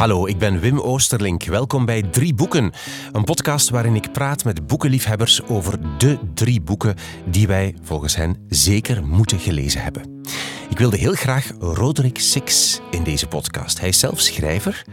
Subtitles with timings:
[0.00, 1.44] Hallo, ik ben Wim Oosterlink.
[1.44, 2.72] Welkom bij Drie Boeken,
[3.12, 8.36] een podcast waarin ik praat met boekenliefhebbers over de drie boeken die wij volgens hen
[8.48, 10.22] zeker moeten gelezen hebben.
[10.68, 13.80] Ik wilde heel graag Roderick Six in deze podcast.
[13.80, 14.84] Hij is zelf schrijver,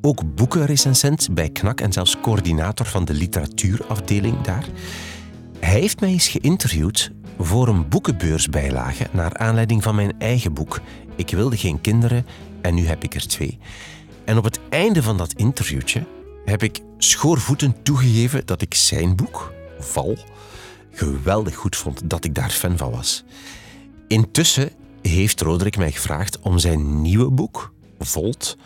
[0.00, 4.64] ook boekenrecensent bij KNAK en zelfs coördinator van de literatuurafdeling daar.
[5.60, 10.80] Hij heeft mij eens geïnterviewd voor een boekenbeursbijlage naar aanleiding van mijn eigen boek
[11.16, 12.26] Ik wilde geen kinderen
[12.62, 13.58] en nu heb ik er twee.
[14.26, 16.06] En op het einde van dat interviewtje
[16.44, 20.18] heb ik schoorvoeten toegegeven dat ik zijn boek, Val,
[20.90, 23.24] geweldig goed vond, dat ik daar fan van was.
[24.08, 24.70] Intussen
[25.02, 28.56] heeft Roderick mij gevraagd om zijn nieuwe boek, Volt,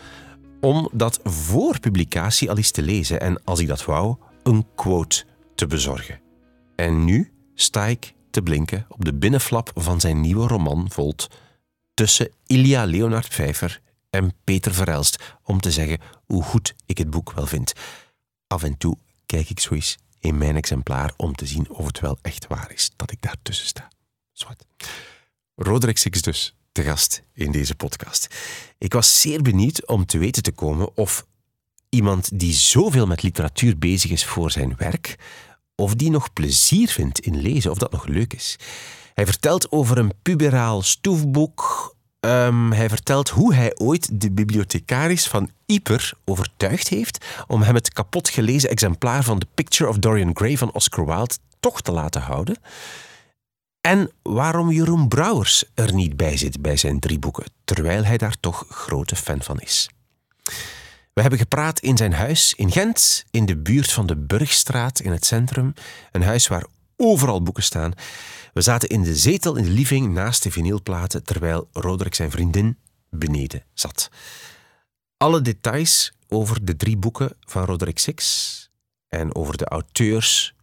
[0.61, 5.23] om dat voor publicatie al eens te lezen en, als ik dat wou, een quote
[5.55, 6.19] te bezorgen.
[6.75, 11.27] En nu sta ik te blinken op de binnenflap van zijn nieuwe roman Volt
[11.93, 13.81] tussen Ilja Leonard Pfeiffer
[14.11, 17.73] en Peter Verelst om te zeggen hoe goed ik het boek wel vind.
[18.47, 21.99] Af en toe kijk ik zo eens in mijn exemplaar om te zien of het
[21.99, 23.87] wel echt waar is dat ik daartussen sta.
[24.31, 24.65] Zwart.
[25.55, 28.35] Roderick Six dus, te gast in deze podcast.
[28.77, 31.25] Ik was zeer benieuwd om te weten te komen of
[31.89, 35.15] iemand die zoveel met literatuur bezig is voor zijn werk,
[35.75, 38.55] of die nog plezier vindt in lezen, of dat nog leuk is.
[39.13, 45.49] Hij vertelt over een puberaal stoefboek, Um, hij vertelt hoe hij ooit de bibliothecaris van
[45.65, 50.57] Ieper overtuigd heeft om hem het kapot gelezen exemplaar van The Picture of Dorian Gray
[50.57, 52.57] van Oscar Wilde toch te laten houden.
[53.81, 58.35] En waarom Jeroen Brouwers er niet bij zit bij zijn drie boeken, terwijl hij daar
[58.39, 59.89] toch grote fan van is.
[61.13, 65.11] We hebben gepraat in zijn huis in Gent, in de buurt van de Burgstraat in
[65.11, 65.73] het centrum.
[66.11, 67.93] Een huis waar overal boeken staan.
[68.53, 72.77] We zaten in de zetel in de living naast de vinylplaten, terwijl Roderick zijn vriendin
[73.09, 74.09] beneden zat.
[75.17, 78.69] Alle details over de drie boeken van Roderick Six
[79.07, 80.55] en over de auteurs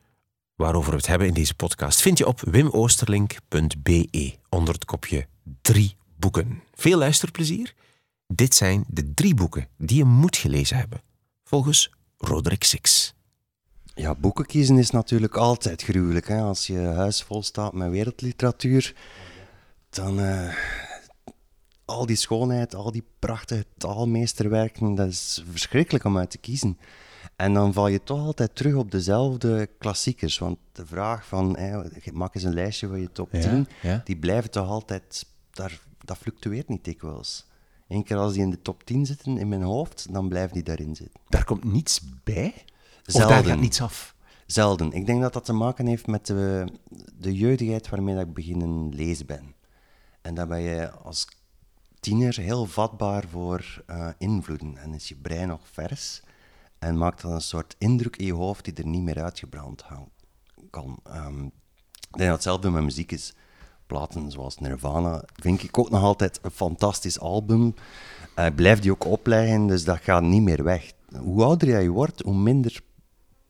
[0.59, 5.27] waarover we het hebben in deze podcast vind je op wimoosterlink.be onder het kopje
[5.63, 6.63] drie boeken.
[6.75, 7.75] Veel luisterplezier.
[8.27, 11.03] Dit zijn de drie boeken die je moet gelezen hebben,
[11.45, 13.15] volgens Roderick Six.
[13.99, 16.29] Ja, boeken kiezen is natuurlijk altijd gruwelijk.
[16.29, 16.41] Hè?
[16.41, 18.95] Als je huis vol staat met wereldliteratuur,
[19.91, 20.55] dan uh,
[21.85, 26.79] al die schoonheid, al die prachtige taalmeesterwerken, dat is verschrikkelijk om uit te kiezen.
[27.37, 30.39] En dan val je toch altijd terug op dezelfde klassiekers.
[30.39, 31.83] Want de vraag van, hè,
[32.13, 33.69] maak eens een lijstje van je top 10,
[34.05, 37.47] die blijven toch altijd, daar, dat fluctueert niet dikwijls.
[37.89, 40.63] Eén keer als die in de top 10 zitten in mijn hoofd, dan blijven die
[40.63, 41.21] daarin zitten.
[41.29, 42.55] Daar komt niets bij?
[43.13, 43.37] Zelden.
[43.39, 44.15] Of daar gaat niets af?
[44.47, 44.93] Zelden.
[44.93, 46.67] Ik denk dat dat te maken heeft met de,
[47.15, 49.55] de jeugdigheid waarmee ik beginnen lezen ben.
[50.23, 51.27] En dat ben je als
[52.01, 54.77] tiener heel vatbaar voor uh, invloeden.
[54.77, 56.23] En is je brein nog vers
[56.79, 59.85] en maakt dan een soort indruk in je hoofd die er niet meer uitgebrand
[60.71, 60.99] kan.
[61.07, 61.45] Um,
[62.11, 63.35] ik denk dat hetzelfde met muziek is.
[63.87, 67.75] Platen zoals Nirvana vind ik ook nog altijd een fantastisch album.
[68.39, 70.93] Uh, blijf die ook opleggen, dus dat gaat niet meer weg.
[71.17, 72.81] Hoe ouder je wordt, hoe minder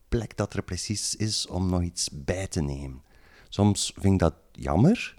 [0.09, 3.03] plek dat er precies is om nog iets bij te nemen.
[3.49, 5.17] Soms vind ik dat jammer.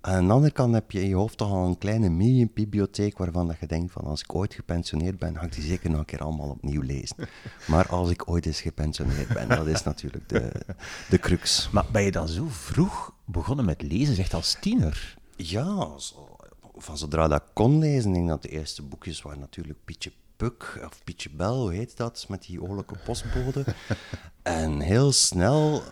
[0.00, 3.46] Aan de andere kant heb je in je hoofd toch al een kleine mini-bibliotheek waarvan
[3.46, 6.04] dat je denkt van als ik ooit gepensioneerd ben, ga ik die zeker nog een
[6.04, 7.16] keer allemaal opnieuw lezen.
[7.66, 10.52] Maar als ik ooit eens gepensioneerd ben, dat is natuurlijk de,
[11.08, 11.70] de crux.
[11.70, 15.16] Maar ben je dan zo vroeg begonnen met lezen, zegt als tiener?
[15.36, 16.36] Ja, zo,
[16.76, 20.12] van zodra dat ik kon lezen, ik denk dat de eerste boekjes waren natuurlijk Pietje
[20.40, 23.64] Puk, of Pietje Bel, hoe heet dat, met die oorlijke postbode.
[24.42, 25.82] en heel snel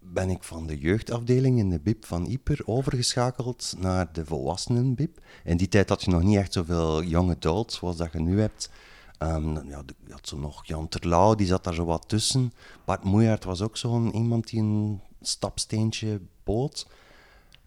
[0.00, 5.20] ben ik van de jeugdafdeling in de BIP van Ieper overgeschakeld naar de volwassenen BIP.
[5.44, 8.40] In die tijd had je nog niet echt zoveel young adults zoals dat je nu
[8.40, 8.70] hebt.
[9.18, 12.52] Um, ja, je had zo nog Jan Terlouw, die zat daar zo wat tussen.
[12.84, 16.86] Bart Moejaert was ook zo'n iemand die een stapsteentje bood.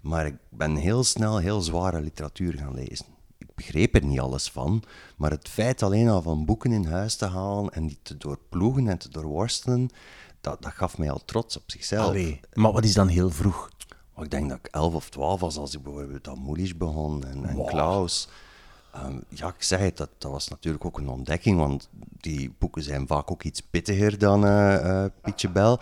[0.02, 3.17] Maar ik ben heel snel heel zware literatuur gaan lezen
[3.58, 4.84] begreep er niet alles van,
[5.16, 8.88] maar het feit alleen al van boeken in huis te halen en die te doorploegen
[8.88, 9.90] en te doorworstelen,
[10.42, 12.08] dat, dat gaf mij al trots op zichzelf.
[12.08, 13.70] Allee, maar wat is dan heel vroeg?
[14.22, 17.46] ik denk dat ik elf of twaalf was als ik bijvoorbeeld aan Moelisch begon en,
[17.46, 18.28] en Klaus.
[19.06, 21.90] Um, ja, ik zeg het, dat, dat was natuurlijk ook een ontdekking, want
[22.20, 25.80] die boeken zijn vaak ook iets pittiger dan uh, uh, Pietje Bel.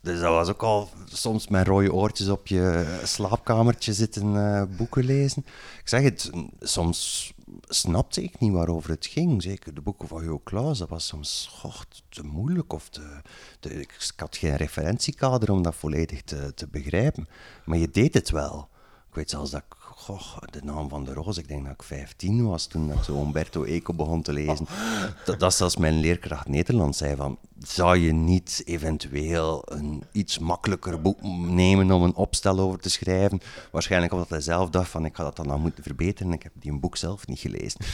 [0.00, 4.32] Dus dat was ook al soms met rode oortjes op je slaapkamertje zitten
[4.76, 5.44] boeken lezen.
[5.80, 6.30] Ik zeg het,
[6.60, 7.32] soms
[7.68, 9.42] snapte ik niet waarover het ging.
[9.42, 12.72] Zeker de boeken van Jo Klaus, dat was soms goh, te moeilijk.
[12.72, 12.90] Of
[13.60, 17.28] ik had geen referentiekader om dat volledig te, te begrijpen.
[17.64, 18.68] Maar je deed het wel.
[19.08, 19.75] Ik weet zelfs dat ik,
[20.50, 23.64] de naam van de roos, ik denk dat ik 15 was toen ik zo Umberto
[23.64, 24.66] Eco begon te lezen.
[25.24, 31.00] Dat, dat zelfs mijn leerkracht Nederlands zei van, zou je niet eventueel een iets makkelijker
[31.00, 33.40] boek nemen om een opstel over te schrijven?
[33.70, 36.32] Waarschijnlijk omdat hij zelf dacht van, ik ga dat dan nou moeten verbeteren.
[36.32, 37.80] Ik heb die een boek zelf niet gelezen.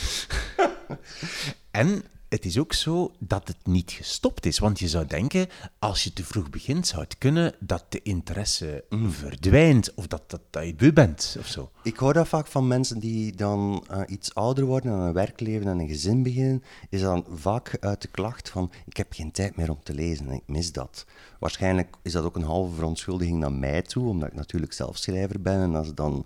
[1.71, 4.59] En het is ook zo dat het niet gestopt is.
[4.59, 5.47] Want je zou denken,
[5.79, 9.95] als je te vroeg begint, zou het kunnen dat de interesse verdwijnt.
[9.95, 11.71] Of dat, dat, dat je beu bent, of zo.
[11.83, 15.67] Ik hoor dat vaak van mensen die dan eh, iets ouder worden en een werkleven
[15.67, 19.57] en een gezin beginnen, is dan vaak uit de klacht van ik heb geen tijd
[19.57, 21.07] meer om te lezen en ik mis dat.
[21.39, 25.41] Waarschijnlijk is dat ook een halve verontschuldiging naar mij toe, omdat ik natuurlijk zelf schrijver
[25.41, 26.25] ben en als ze dan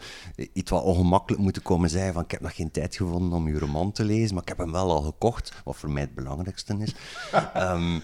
[0.52, 3.58] iets wat ongemakkelijk moeten komen zeggen van ik heb nog geen tijd gevonden om je
[3.58, 6.76] roman te lezen, maar ik heb hem wel al gekocht, wat voor mij het belangrijkste
[6.78, 6.94] is.
[7.54, 8.00] Ehm,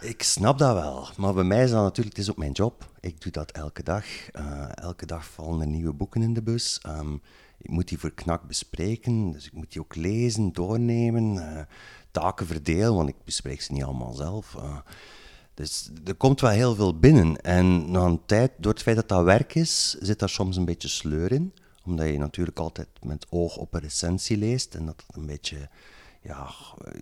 [0.00, 2.90] ik snap dat wel, maar bij mij is dat natuurlijk, het is ook mijn job.
[3.00, 4.30] Ik doe dat elke dag.
[4.30, 6.78] Eh, elke dag vallen er nieuwe boeken in de bus.
[6.82, 7.14] Ehm,
[7.58, 11.62] ik moet die voor knak bespreken, dus ik moet die ook lezen, doornemen, eh,
[12.10, 14.54] taken verdelen, want ik bespreek ze niet allemaal zelf.
[14.54, 14.78] Eh,
[15.54, 17.40] dus er komt wel heel veel binnen.
[17.40, 20.64] En na een tijd, door het feit dat dat werk is, zit daar soms een
[20.64, 21.54] beetje sleur in.
[21.84, 25.68] Omdat je natuurlijk altijd met oog op een recensie leest en dat het een beetje
[26.28, 26.54] ja,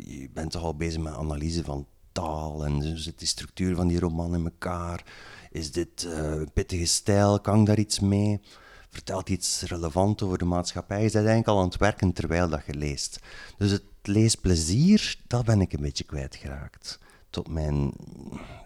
[0.04, 3.88] je bent toch al bezig met analyse van taal en dus zit die structuur van
[3.88, 5.04] die roman in elkaar.
[5.50, 7.40] Is dit uh, een pittige stijl?
[7.40, 8.40] Kan daar iets mee?
[8.88, 10.96] Vertelt iets relevant over de maatschappij?
[10.96, 13.18] Je bent eigenlijk al aan het werken terwijl dat je leest.
[13.58, 16.98] Dus het leesplezier, dat ben ik een beetje kwijtgeraakt.
[17.30, 17.92] Tot mijn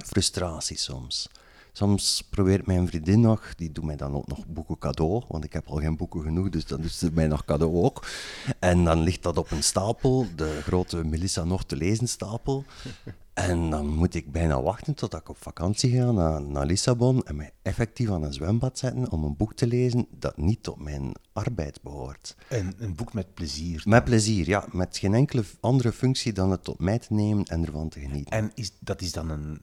[0.07, 1.29] frustratie soms.
[1.73, 5.53] Soms probeert mijn vriendin nog, die doet mij dan ook nog boeken cadeau, want ik
[5.53, 8.07] heb al geen boeken genoeg, dus dan doet ze mij nog cadeau ook.
[8.59, 12.65] En dan ligt dat op een stapel, de grote Melissa nog te lezen stapel.
[13.35, 17.37] En dan moet ik bijna wachten tot ik op vakantie ga naar, naar Lissabon en
[17.37, 21.13] mij effectief aan een zwembad zetten om een boek te lezen dat niet tot mijn
[21.33, 22.37] arbeid behoort.
[22.49, 23.83] Een, een boek met plezier.
[23.87, 24.65] Met plezier, ja.
[24.73, 28.33] Met geen enkele andere functie dan het tot mij te nemen en ervan te genieten.
[28.33, 29.61] En is, dat is dan een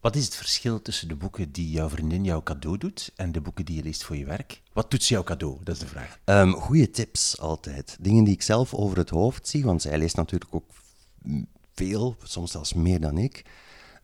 [0.00, 3.40] wat is het verschil tussen de boeken die jouw vriendin jou cadeau doet en de
[3.40, 4.62] boeken die je leest voor je werk?
[4.72, 5.58] Wat doet ze jou cadeau?
[5.64, 6.18] Dat is de vraag.
[6.24, 7.96] Um, goeie tips altijd.
[8.00, 10.70] Dingen die ik zelf over het hoofd zie, want zij leest natuurlijk ook
[11.74, 13.44] veel, soms zelfs meer dan ik.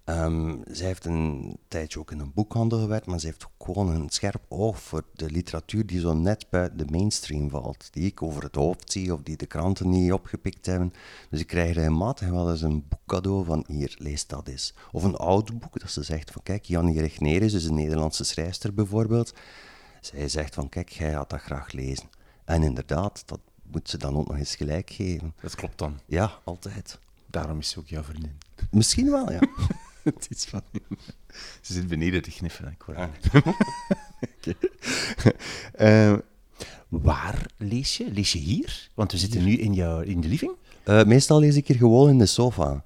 [0.07, 3.89] Um, zij heeft een tijdje ook in een boekhandel gewerkt, maar ze heeft ook gewoon
[3.89, 7.93] een scherp oog voor de literatuur die zo net buiten de mainstream valt.
[7.93, 10.93] Die ik over het hoofd zie of die de kranten niet opgepikt hebben.
[11.31, 14.75] Dus ik krijg regelmatig wel eens een boekcadeau van hier, lees dat eens.
[14.93, 18.75] Of een oud boek dat ze zegt van kijk, Jannie Regneris, dus een Nederlandse schrijfster
[18.75, 19.35] bijvoorbeeld.
[20.01, 22.09] Zij zegt van kijk, jij had dat graag lezen.
[22.45, 25.35] En inderdaad, dat moet ze dan ook nog eens gelijk geven.
[25.41, 26.01] Dat klopt dan.
[26.07, 26.99] Ja, altijd.
[27.27, 28.39] Daarom is ze ook jouw vriendin.
[28.71, 29.41] Misschien wel, ja.
[30.15, 30.63] het is van...
[31.61, 32.97] Ze zit beneden te gniffen, ik hoor.
[32.97, 33.09] Ah.
[34.37, 34.57] okay.
[36.13, 36.19] uh,
[36.89, 38.13] waar lees je?
[38.13, 38.89] Lees je hier?
[38.95, 40.53] Want we zitten nu in, jouw, in de living.
[40.85, 42.85] Uh, meestal lees ik hier gewoon in de sofa.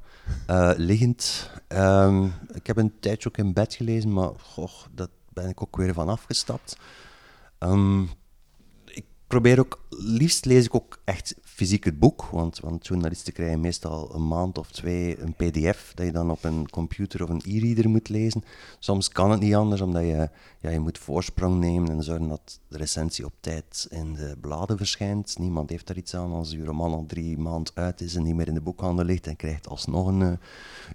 [0.51, 1.51] Uh, liggend.
[1.69, 5.77] Um, ik heb een tijdje ook in bed gelezen, maar goh, dat ben ik ook
[5.77, 6.79] weer van afgestapt.
[7.59, 8.11] Um,
[9.29, 14.15] probeer ook, liefst lees ik ook echt fysiek het boek, want, want journalisten krijgen meestal
[14.15, 17.89] een maand of twee een pdf dat je dan op een computer of een e-reader
[17.89, 18.45] moet lezen.
[18.79, 20.31] Soms kan het niet anders, omdat je,
[20.61, 24.77] ja, je moet voorsprong nemen en zorgen dat de recensie op tijd in de bladen
[24.77, 25.39] verschijnt.
[25.39, 28.35] Niemand heeft daar iets aan als je roman al drie maanden uit is en niet
[28.35, 30.33] meer in de boekhandel ligt en krijgt alsnog een uh,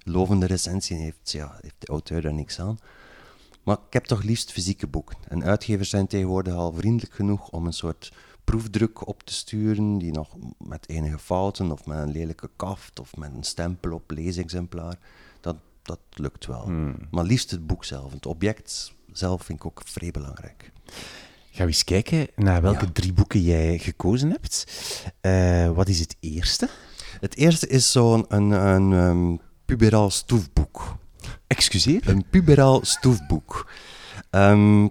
[0.04, 2.78] lovende recensie, heeft, ja, heeft de auteur daar niks aan.
[3.64, 5.16] Maar ik heb toch liefst fysieke boeken.
[5.28, 8.12] En uitgevers zijn tegenwoordig al vriendelijk genoeg om een soort
[8.44, 13.16] proefdruk op te sturen, die nog met enige fouten of met een lelijke kaft of
[13.16, 14.98] met een stempel op leesexemplaar,
[15.40, 16.64] dat, dat lukt wel.
[16.64, 16.96] Hmm.
[17.10, 18.12] Maar liefst het boek zelf.
[18.12, 20.72] Het object zelf vind ik ook vrij belangrijk.
[21.50, 24.66] Gaan we eens kijken naar welke drie boeken jij gekozen hebt.
[25.22, 26.68] Uh, wat is het eerste?
[27.20, 30.96] Het eerste is zo'n een, een, um, puberaal stoefboek.
[31.46, 32.08] Excuseer?
[32.08, 33.70] Een puberaal stoefboek.
[34.30, 34.90] Um,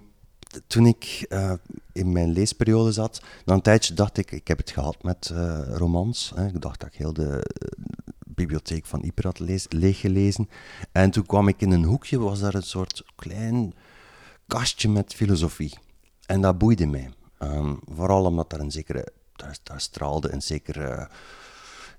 [0.66, 1.52] toen ik uh,
[1.92, 5.60] in mijn leesperiode zat, na een tijdje dacht ik, ik heb het gehad met uh,
[5.68, 6.32] romans.
[6.34, 6.46] Hè.
[6.46, 7.84] Ik dacht dat ik heel de uh,
[8.26, 10.48] bibliotheek van Yper had lees, leeggelezen.
[10.92, 13.74] En toen kwam ik in een hoekje, was daar een soort klein
[14.46, 15.78] kastje met filosofie.
[16.26, 17.10] En dat boeide mij.
[17.38, 21.08] Um, vooral omdat daar een zekere, daar, daar straalde een zekere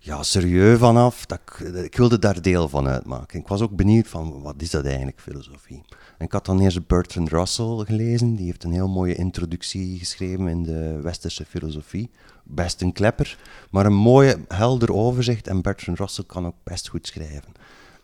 [0.06, 1.26] ja, serieus vanaf.
[1.26, 3.40] Dat ik, ik, wilde daar deel van uitmaken.
[3.40, 5.84] Ik was ook benieuwd van, wat is dat eigenlijk, filosofie?
[6.18, 8.36] En ik had dan eerst Bertrand Russell gelezen.
[8.36, 12.12] Die heeft een heel mooie introductie geschreven in de westerse filosofie.
[12.44, 13.38] Best een klepper,
[13.72, 15.48] maar een mooie, helder overzicht.
[15.48, 17.52] En Bertrand Russell kan ook best goed schrijven.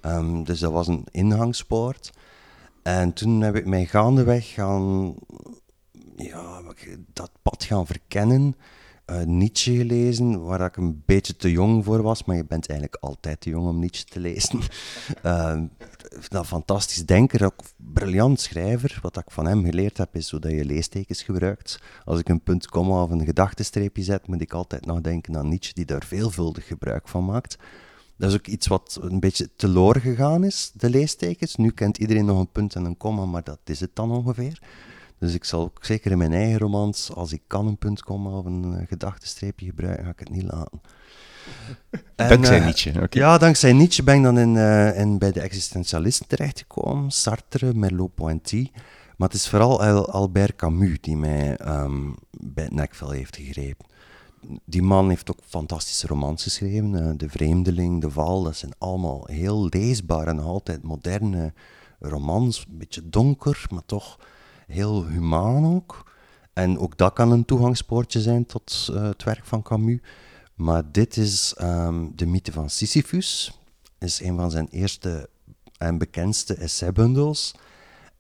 [0.06, 2.12] Um, dus dat was een ingangspoort.
[2.84, 5.16] En toen heb ik mij gaandeweg gaan
[6.16, 6.62] ja,
[7.14, 8.56] dat pad gaan verkennen.
[9.12, 13.04] Uh, Nietzsche gelezen, waar ik een beetje te jong voor was, maar je bent eigenlijk
[13.04, 14.60] altijd te jong om Nietzsche te lezen.
[15.26, 15.62] uh,
[16.30, 19.00] dat fantastisch denker, ook briljant schrijver.
[19.02, 21.82] Wat ik van hem geleerd heb, is dat je leestekens gebruikt.
[22.06, 25.50] Als ik een punt, komma of een gedachtenstreepje zet, moet ik altijd nog denken aan
[25.50, 27.58] Nietzsche, die daar veelvuldig gebruik van maakt.
[28.18, 31.56] Dat is ook iets wat een beetje teloor gegaan is, de leestekens.
[31.56, 34.60] Nu kent iedereen nog een punt en een komma, maar dat is het dan ongeveer.
[35.22, 38.30] Dus ik zal ook zeker in mijn eigen romans, als ik kan een punt, komma
[38.30, 40.82] of een uh, gedachtenstreepje gebruiken, ga ik het niet laten.
[42.16, 46.28] dankzij uh, Nietzsche, Ja, dankzij Nietzsche ben ik dan in, uh, in bij de existentialisten
[46.28, 47.12] terechtgekomen.
[47.12, 48.70] Sartre, Merleau-Ponty.
[49.18, 53.86] Maar het is vooral Albert Camus die mij um, bij het nekvel heeft gegrepen
[54.66, 56.94] die man heeft ook fantastische romans geschreven.
[56.94, 61.54] Uh, de Vreemdeling, De Val, dat zijn allemaal heel leesbare en altijd moderne
[62.00, 62.66] romans.
[62.70, 64.20] Een beetje donker, maar toch
[64.72, 66.12] heel humaan ook.
[66.54, 70.00] En ook dat kan een toegangspoortje zijn tot uh, het werk van Camus.
[70.56, 73.60] Maar dit is um, De mythe van Sisyphus.
[74.00, 75.30] is een van zijn eerste
[75.78, 77.54] en bekendste essaybundels.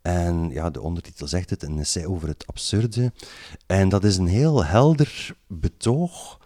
[0.01, 3.13] En ja, de ondertitel zegt het, een essay over het absurde.
[3.65, 6.39] En dat is een heel helder betoog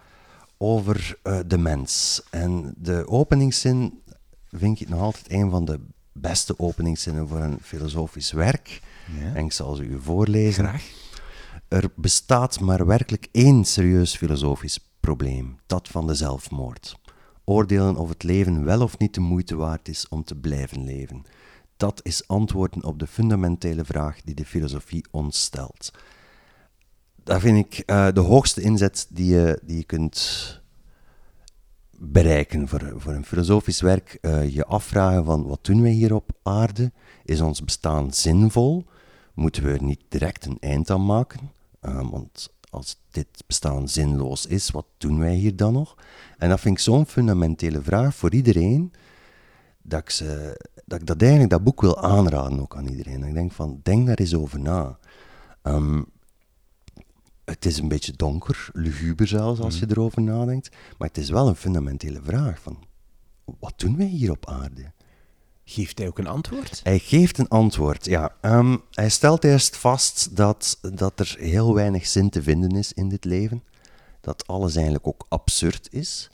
[0.57, 2.21] over uh, de mens.
[2.29, 4.01] En de openingszin
[4.51, 5.79] vind ik nog altijd een van de
[6.12, 8.81] beste openingszinnen voor een filosofisch werk.
[9.19, 9.33] Ja.
[9.33, 10.63] En ik zal ze u voorlezen.
[10.63, 10.91] Graag.
[11.67, 17.00] Er bestaat maar werkelijk één serieus filosofisch probleem, dat van de zelfmoord.
[17.43, 21.25] Oordelen of het leven wel of niet de moeite waard is om te blijven leven
[21.77, 25.91] dat is antwoorden op de fundamentele vraag die de filosofie ons stelt.
[27.24, 30.62] Dat vind ik uh, de hoogste inzet die je, die je kunt
[31.97, 34.17] bereiken voor, voor een filosofisch werk.
[34.21, 36.91] Uh, je afvragen van wat doen wij hier op aarde?
[37.24, 38.85] Is ons bestaan zinvol?
[39.35, 41.51] Moeten we er niet direct een eind aan maken?
[41.81, 45.95] Uh, want als dit bestaan zinloos is, wat doen wij hier dan nog?
[46.37, 48.93] En dat vind ik zo'n fundamentele vraag voor iedereen,
[49.81, 53.23] dat ik ze dat ik dat eigenlijk dat boek wil aanraden ook aan iedereen.
[53.23, 54.99] ik denk van, denk daar eens over na.
[55.61, 56.01] Ehm,
[57.45, 59.93] het is een beetje donker, luguber zelfs als je mhm.
[59.93, 62.83] erover nadenkt, maar het is wel een fundamentele vraag van,
[63.59, 64.91] wat doen wij hier op aarde?
[65.67, 66.79] Geeft hij ook een antwoord?
[66.84, 68.36] Hij geeft een antwoord, ja.
[68.41, 73.10] Um, hij stelt eerst vast dat, dat er heel weinig zin te vinden is in
[73.10, 73.63] dit leven.
[74.22, 76.29] Dat alles eigenlijk ook absurd is.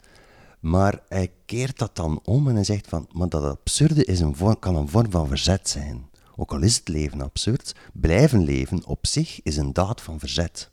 [0.60, 4.58] Maar hij keert dat dan om en hij zegt van, maar dat absurde is een
[4.58, 6.10] kan een vorm van verzet zijn.
[6.36, 10.70] Ook al is het leven absurd, blijven leven op zich is een daad van verzet.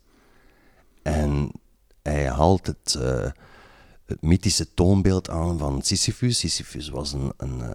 [1.02, 1.52] En
[2.02, 3.30] hij haalt het, uh,
[4.06, 6.38] het mythische toonbeeld aan van Sisyphus.
[6.38, 7.72] Sisyphus was een, een, uh,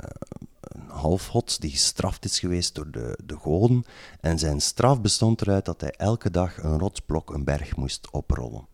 [0.75, 3.85] een halfhot die gestraft is geweest door de, de goden.
[4.19, 8.67] En zijn straf bestond eruit dat hij elke dag een rotsblok een berg moest oprollen.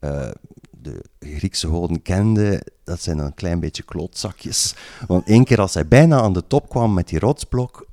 [0.00, 0.30] Uh,
[0.70, 4.74] de Griekse goden kende, dat zijn een klein beetje klootzakjes.
[5.06, 7.86] Want één keer als hij bijna aan de top kwam met die rotsblok,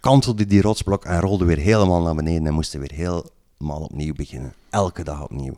[0.00, 4.54] kantelde die rotsblok en rolde weer helemaal naar beneden en moest weer helemaal opnieuw beginnen.
[4.70, 5.54] Elke dag opnieuw.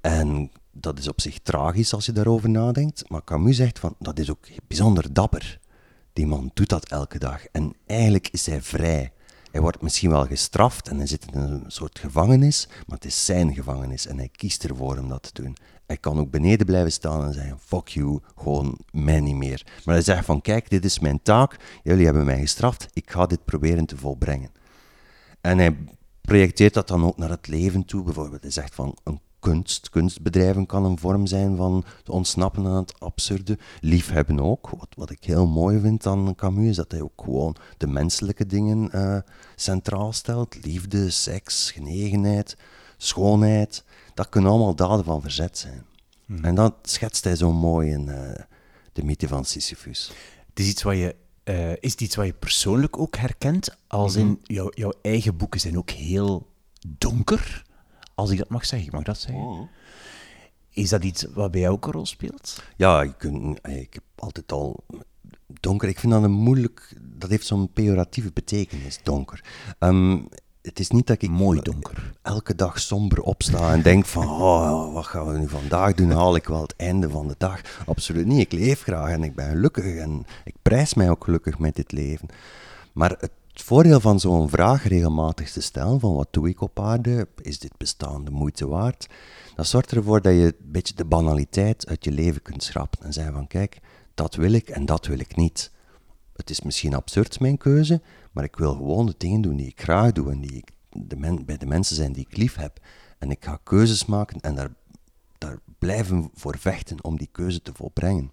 [0.00, 4.18] En dat is op zich tragisch als je daarover nadenkt, maar Camus zegt van, dat
[4.18, 5.60] is ook bijzonder dapper.
[6.12, 9.12] Die man doet dat elke dag en eigenlijk is hij vrij.
[9.50, 13.24] Hij wordt misschien wel gestraft en hij zit in een soort gevangenis, maar het is
[13.24, 15.56] zijn gevangenis en hij kiest ervoor om dat te doen.
[15.86, 19.66] Hij kan ook beneden blijven staan en zeggen: Fuck you, gewoon mij niet meer.
[19.84, 23.26] Maar hij zegt: van kijk, dit is mijn taak, jullie hebben mij gestraft, ik ga
[23.26, 24.50] dit proberen te volbrengen.
[25.40, 25.76] En hij
[26.20, 28.02] projecteert dat dan ook naar het leven toe.
[28.02, 29.90] Bijvoorbeeld, hij zegt van een kunst.
[29.90, 33.58] Kunstbedrijven kan een vorm zijn van te ontsnappen aan het absurde.
[33.80, 34.70] Liefhebben ook.
[34.70, 38.46] Wat, wat ik heel mooi vind aan Camus is dat hij ook gewoon de menselijke
[38.46, 39.18] dingen uh,
[39.56, 40.64] centraal stelt.
[40.64, 42.56] Liefde, seks, genegenheid,
[42.96, 43.84] schoonheid.
[44.14, 45.84] Dat kunnen allemaal daden van verzet zijn.
[46.26, 46.44] Hmm.
[46.44, 48.30] En dat schetst hij zo mooi in uh,
[48.92, 50.12] de mythe van Sisyphus.
[50.48, 51.14] Het is iets wat je
[51.48, 53.76] uh, is het iets wat je persoonlijk ook herkent?
[53.86, 54.36] Als in mhm.
[54.42, 56.46] jouw, jouw eigen boeken zijn ook heel
[56.86, 57.66] donker.
[58.18, 59.42] Als ik dat mag zeggen, ik mag dat zeggen.
[59.42, 59.68] Oh.
[60.70, 62.62] Is dat iets wat bij jou ook een rol speelt?
[62.76, 63.22] Ja, ik,
[63.62, 64.84] ik heb altijd al
[65.46, 65.88] donker.
[65.88, 66.96] Ik vind dat een moeilijk.
[67.00, 69.44] Dat heeft zo'n pejoratieve betekenis, donker.
[69.78, 70.18] Ehm,
[70.62, 74.92] het is niet dat ik mooi donker elke dag somber opsta en denk van oh,
[74.92, 76.10] wat gaan we nu vandaag doen?
[76.10, 77.60] Haal ik wel het einde van de dag?
[77.86, 78.40] Absoluut niet.
[78.40, 81.92] Ik leef graag en ik ben gelukkig en ik prijs mij ook gelukkig met dit
[81.92, 82.28] leven.
[82.92, 86.80] Maar het het voordeel van zo'n vraag regelmatig te stellen, van wat doe ik op
[86.80, 89.06] aarde, is dit bestaan de moeite waard,
[89.54, 93.12] dat zorgt ervoor dat je een beetje de banaliteit uit je leven kunt schrappen en
[93.12, 93.80] zeggen van kijk,
[94.14, 95.70] dat wil ik en dat wil ik niet.
[96.36, 99.82] Het is misschien absurd mijn keuze, maar ik wil gewoon de dingen doen die ik
[99.82, 102.80] graag doe en die ik de bij de mensen zijn die ik lief heb.
[103.18, 104.74] En ik ga keuzes maken en daar,
[105.38, 108.32] daar blijven voor vechten om die keuze te volbrengen.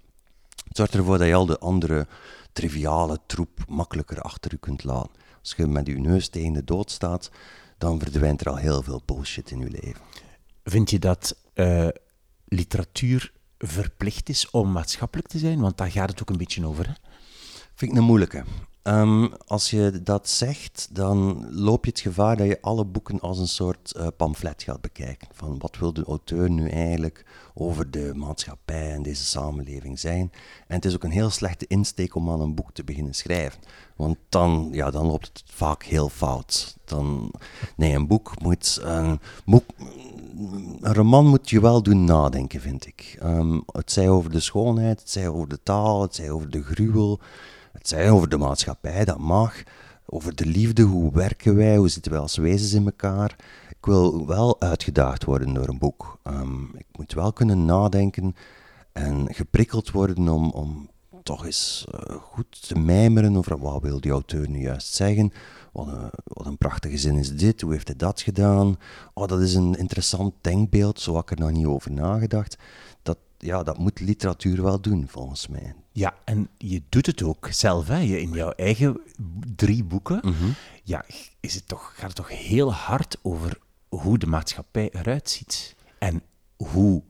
[0.68, 2.08] Het zorgt ervoor dat je al de andere
[2.56, 5.12] triviale troep makkelijker achter je kunt laten.
[5.40, 7.32] Als je met je neus tegen de dood staat,
[7.78, 10.02] dan verdwijnt er al heel veel bullshit in je leven.
[10.64, 11.88] Vind je dat uh,
[12.46, 15.60] literatuur verplicht is om maatschappelijk te zijn?
[15.60, 16.88] Want daar gaat het ook een beetje over.
[16.88, 16.94] Hè?
[17.76, 18.44] Vind ik een moeilijke.
[18.88, 23.40] Um, als je dat zegt, dan loop je het gevaar dat je alle boeken als
[23.40, 25.28] een soort uh, pamflet gaat bekijken.
[25.32, 30.32] Van wat wil de auteur nu eigenlijk over de maatschappij en deze samenleving zijn?
[30.68, 33.60] En het is ook een heel slechte insteek om aan een boek te beginnen schrijven.
[33.96, 36.78] Want dan, ja, dan loopt het vaak heel fout.
[36.86, 37.32] Dan,
[37.76, 38.80] nee, een boek moet.
[38.82, 39.66] Een, boek,
[40.82, 43.20] een roman moet je wel doen nadenken, vind ik.
[43.24, 46.64] Um, het zij over de schoonheid, het zij over de taal, het zij over de
[46.64, 47.20] gruwel.
[47.78, 49.64] Het zij over de maatschappij, dat mag.
[50.06, 53.36] Over de liefde, hoe werken wij, hoe zitten wij als wezens in elkaar.
[53.70, 56.20] Ik wil wel uitgedaagd worden door een boek.
[56.24, 58.36] Um, ik moet wel kunnen nadenken
[58.92, 60.90] en geprikkeld worden om, om
[61.24, 65.32] toch eens uh, goed te mijmeren over wat wil die auteur nu juist zeggen.
[65.72, 68.78] Wat een, wat een, prachtige zin is dit, hoe heeft hij dat gedaan?
[69.14, 72.58] Oh, dat is een interessant denkbeeld, zo had ik er nog niet over nagedacht.
[73.02, 75.74] Dat, ja, dat moet literatuur wel doen, volgens mij.
[75.92, 78.00] Ja, en je doet het ook zelf, hè?
[78.00, 79.02] in jouw eigen
[79.56, 80.20] drie boeken.
[80.24, 80.50] Mhm.
[80.84, 81.06] Ja,
[81.40, 83.58] is het toch, gaat het toch heel hard over
[83.90, 85.76] hoe de maatschappij eruit ziet.
[86.00, 86.22] En
[86.58, 87.04] hoe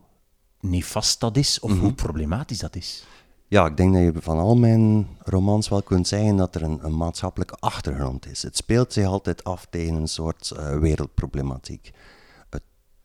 [0.60, 1.80] nefast dat is, of Mhm.
[1.80, 3.06] hoe problematisch dat is.
[3.48, 6.78] Ja, ik denk dat je van al mijn romans wel kunt zeggen dat er een,
[6.84, 8.42] een maatschappelijke achtergrond is.
[8.42, 11.90] Het speelt zich altijd af tegen een soort eh, wereldproblematiek.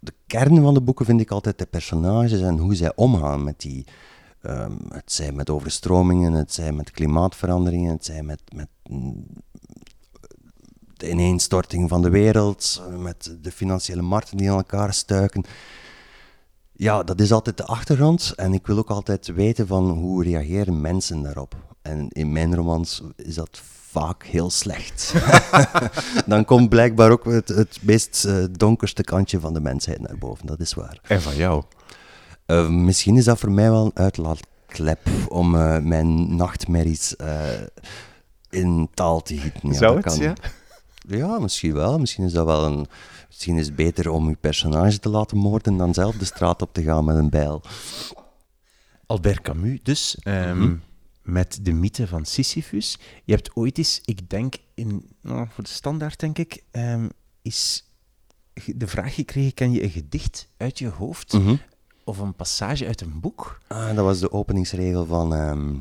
[0.03, 3.59] De kern van de boeken vind ik altijd de personages en hoe zij omgaan met
[3.61, 3.85] die...
[4.41, 9.25] ehm, het zij met overstromingen, het zij met klimaatveranderingen, het zij met, met mm,
[10.93, 15.43] de ineenstorting van de wereld, met de financiële markten die aan elkaar stuiken.
[16.71, 18.33] Ja, dat is altijd de achtergrond.
[18.35, 21.55] En ik wil ook altijd weten van hoe reageren mensen daarop.
[21.81, 23.61] En in mijn romans is dat
[23.91, 25.13] vaak heel slecht.
[26.25, 30.45] Dan komt blijkbaar ook het, het meest eh, donkerste kantje van de mensheid naar boven.
[30.47, 30.99] Dat is waar.
[31.03, 31.63] En van jou?
[32.47, 37.39] Uh, misschien is dat voor mij wel een uitlaatklep om uh, mijn nachtmerries uh,
[38.49, 39.69] in taal te gieten.
[39.69, 40.17] Ja, Zou het, kan.
[40.17, 40.33] ja?
[41.07, 41.99] Ja, misschien wel.
[41.99, 42.87] Misschien is dat wel een...
[43.27, 46.73] Misschien is het beter om je personage te laten moorden dan zelf de straat op
[46.73, 47.61] te gaan met een bijl.
[49.05, 50.75] Albert Camus dus, um, Mhm.
[51.23, 52.99] Met de mythe van Sisyphus.
[53.23, 57.09] Je hebt ooit eens, ik denk, in, nou, voor de standaard denk ik, um,
[57.41, 57.85] is
[58.75, 61.55] de vraag gekregen, kan je een gedicht uit je hoofd Mhm.
[62.03, 63.59] of een passage uit een boek?
[63.67, 65.73] Ah, dat was de openingsregel van ehm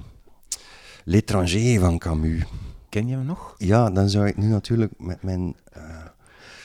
[1.04, 2.42] L'étranger van Camus.
[2.88, 3.54] Ken je hem nog?
[3.58, 6.04] Ja, dan zou ik nu natuurlijk met mijn, uh,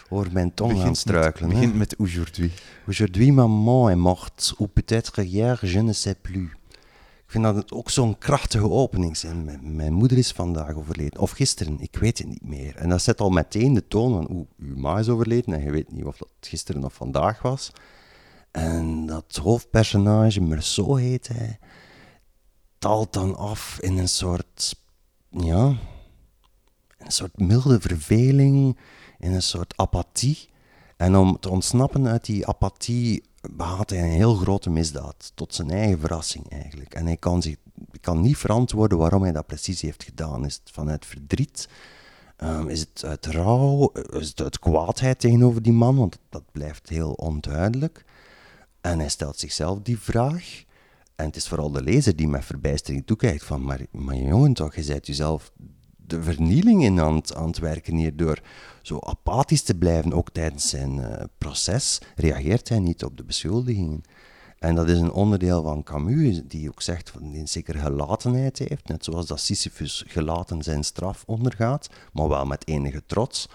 [0.09, 1.49] over mijn tong gaan struikelen.
[1.49, 2.51] Het begint met aujourd'hui.
[2.87, 6.49] Aujourd'hui, maman est morte, ou peut-être hier, je ne sais plus.
[7.25, 9.45] Ik vind dat ook zo'n krachtige openingszin.
[9.45, 12.75] Mijn, mijn moeder is vandaag overleden, of gisteren, ik weet het niet meer.
[12.75, 15.71] En dat zet al meteen de toon van, oeh, uw ma is overleden en je
[15.71, 17.71] weet niet of dat gisteren of vandaag was.
[18.51, 21.59] En dat hoofdpersonage, Merceau heet hij,
[22.77, 24.75] taalt dan af in een soort,
[25.29, 25.77] ja,
[26.97, 28.77] een soort milde verveling,
[29.19, 30.49] in een soort apathie.
[30.97, 35.69] En om te ontsnappen uit die apathie begaat hij een heel grote misdaad, tot zijn
[35.69, 36.93] eigen verrassing eigenlijk.
[36.93, 37.55] En hij kan, zich,
[38.01, 40.45] kan niet verantwoorden waarom hij dat precies heeft gedaan.
[40.45, 41.69] Is het vanuit verdriet?
[42.43, 43.91] Um, is het uit rouw?
[43.91, 45.95] Is het uit kwaadheid tegenover die man?
[45.95, 48.05] Want dat blijft heel onduidelijk.
[48.81, 50.63] En hij stelt zichzelf die vraag.
[51.15, 54.75] En het is vooral de lezer die met verbijstering toekijkt van, maar, maar jongen toch,
[54.75, 55.51] je bent jezelf
[56.07, 58.39] de vernieling in aan het, werken hier door
[58.81, 64.03] zo apathisch te blijven, ook tijdens zijn uh, proces, reageert hij niet op de beschuldigingen.
[64.59, 68.59] En dat is een onderdeel van Camus, die ook zegt dat hij een zekere gelatenheid
[68.59, 73.49] heeft, net zoals dat Sisyphus gelaten zijn straf ondergaat, maar wel met enige trots.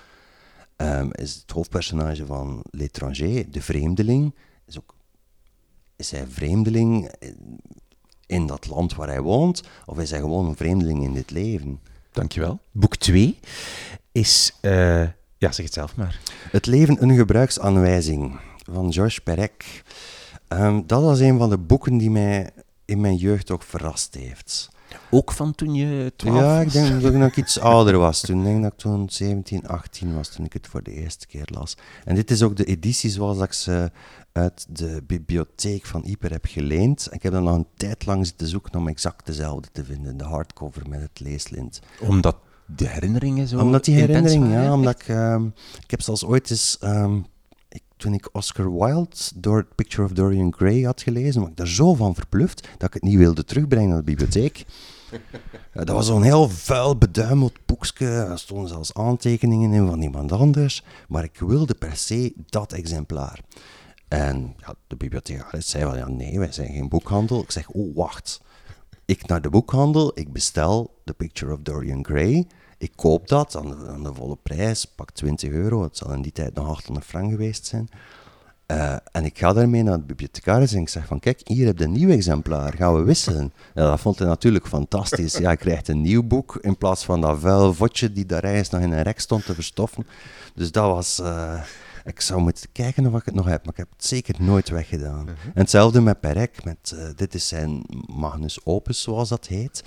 [0.77, 4.35] Um, is het hoofdpersonage van L'étranger, de vreemdeling,
[4.67, 4.95] is ook
[5.97, 7.11] is hij vreemdeling
[8.27, 11.81] in dat land waar hij woont, of is hij gewoon een vreemdeling in dit leven?
[12.13, 12.61] Dankjewel.
[12.73, 13.39] Boek 2
[14.13, 15.03] is, uh,
[15.39, 16.21] ja, zeg het zelf maar.
[16.51, 18.41] Het leven een gebruiksaanwijzing
[18.73, 19.83] van Georges Perec.
[20.49, 22.51] Um, dat was een van de boeken die mij
[22.85, 24.71] in mijn jeugd toch verrast heeft.
[25.11, 26.65] Ook van toen je 12 Ja, was?
[26.65, 26.73] ik
[27.03, 28.39] denk dat ik iets ouder was toen.
[28.39, 31.49] Ik denk dat ik toen 17, 18 was toen ik het voor de eerste keer
[31.53, 31.77] las.
[32.05, 33.91] En dit is ook de editie zoals ik ze
[34.33, 37.09] uit de bibliotheek van Ieper heb geleend.
[37.11, 40.17] Ik heb dan nog een tijd lang zitten zoeken om exact dezelfde te vinden.
[40.17, 41.81] De hardcover met het leeslint.
[42.01, 45.09] Omdat de herinneringen zo Omdat die herinnering, ja, omdat ik...
[45.09, 45.47] ehm,
[45.83, 46.79] ik heb zelfs ooit eens...
[46.81, 47.19] ehm,
[48.01, 51.95] toen ik Oscar Wilde door Picture of Dorian Gray had gelezen, was ik daar zo
[51.95, 54.65] van verbluft dat ik het niet wilde terugbrengen naar de bibliotheek.
[55.73, 58.07] Ja, dat was zo'n heel vuil, beduimeld boekje.
[58.07, 60.85] Er stonden zelfs aantekeningen in van iemand anders.
[61.09, 63.41] Maar ik wilde per se dat exemplaar.
[64.09, 67.43] En ja, de bibliothecaris zei van, ja, nee, wij zijn geen boekhandel.
[67.43, 68.41] Ik zeg, oh, wacht.
[69.05, 72.47] Ik naar de boekhandel, ik bestel The Picture of Dorian Gray.
[72.81, 75.83] Ik koop dat aan de, aan de volle prijs, pak 20 euro.
[75.83, 77.89] Het zal in die tijd nog 800 frank geweest zijn.
[78.67, 81.79] Eh, en ik ga daarmee naar de bibliothecaris en ik zeg van, kijk, hier heb
[81.79, 83.53] je een nieuw exemplaar, gaan we wisselen?
[83.75, 85.37] Ja, dat vond hij natuurlijk fantastisch.
[85.37, 88.71] Ja, je krijgt een nieuw boek in plaats van dat vuil vodje die daar ergens
[88.71, 90.07] nog in een rek stond te verstoffen.
[90.55, 91.19] Dus dat was...
[91.21, 91.63] eh,
[92.05, 94.69] ik zou moeten kijken of ik het nog heb, maar ik heb het zeker nooit
[94.69, 95.29] weggedaan.
[95.29, 99.83] En hetzelfde met Perec, met, eh, dit is zijn magnus opus, zoals dat heet.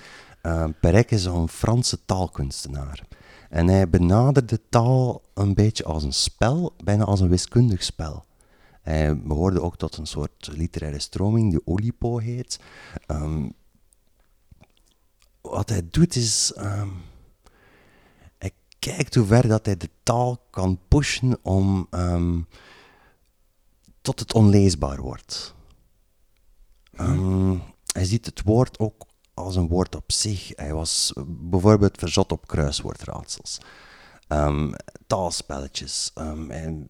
[0.45, 3.03] Uh, Perec is een Franse taalkunstenaar.
[3.49, 8.25] En hij benaderde taal een beetje als een spel, bijna als een wiskundig spel.
[8.81, 12.59] Hij behoorde ook tot een soort literaire stroming die Olipo heet.
[13.05, 13.49] Ehm,
[15.41, 16.89] wat hij doet is, ehm,
[18.37, 22.41] hij kijkt hoe ver dat hij de taal kan pushen om ehm,
[24.01, 25.55] tot het onleesbaar wordt.
[26.93, 27.57] Ehm,
[27.93, 30.51] hij ziet het woord ook als een woord op zich.
[30.55, 33.57] Hij was bijvoorbeeld verzot op kruiswoordraadsels.
[34.27, 34.73] Ehm,
[35.07, 36.11] taalspelletjes.
[36.13, 36.87] Ehm, hij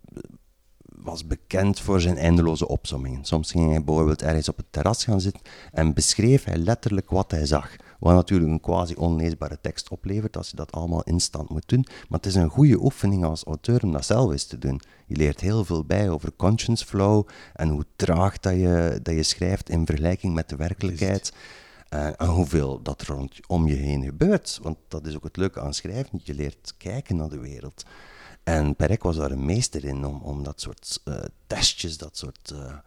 [1.04, 3.26] was bekend voor zijn eindeloze opsommingen.
[3.26, 7.32] Soms ging hij bijvoorbeeld ergens op het terras gaan zitten en beschreef hij letterlijk wat
[7.32, 7.76] hij zag.
[8.00, 11.86] Wat natuurlijk een quasi onleesbare tekst oplevert als je dat allemaal instant moet doen.
[12.10, 14.82] Maar het is een goede oefening als auteur om dat zelf eens te doen.
[15.06, 19.24] Je leert heel veel bij over conscience flow en hoe traag dat je, dat je
[19.24, 21.34] schrijft in vergelijking met de werkelijkheid.
[21.94, 24.60] Eh, en hoeveel dat er om je heen gebeurt.
[24.62, 26.22] Want dat is ook het leuke aan schrijven.
[26.24, 27.86] Je leert kijken naar de wereld.
[28.44, 32.52] En Perec was daar een meester in om, om dat soort eh, testjes, dat soort
[32.52, 32.78] eh,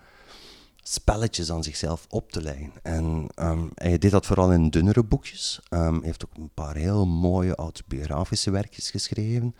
[0.82, 2.72] spelletjes aan zichzelf op te leggen.
[2.82, 5.60] En ehm, hij deed dat vooral in dunnere boekjes.
[5.68, 9.54] Ehm, hij heeft ook een paar heel mooie autobiografische werkjes geschreven.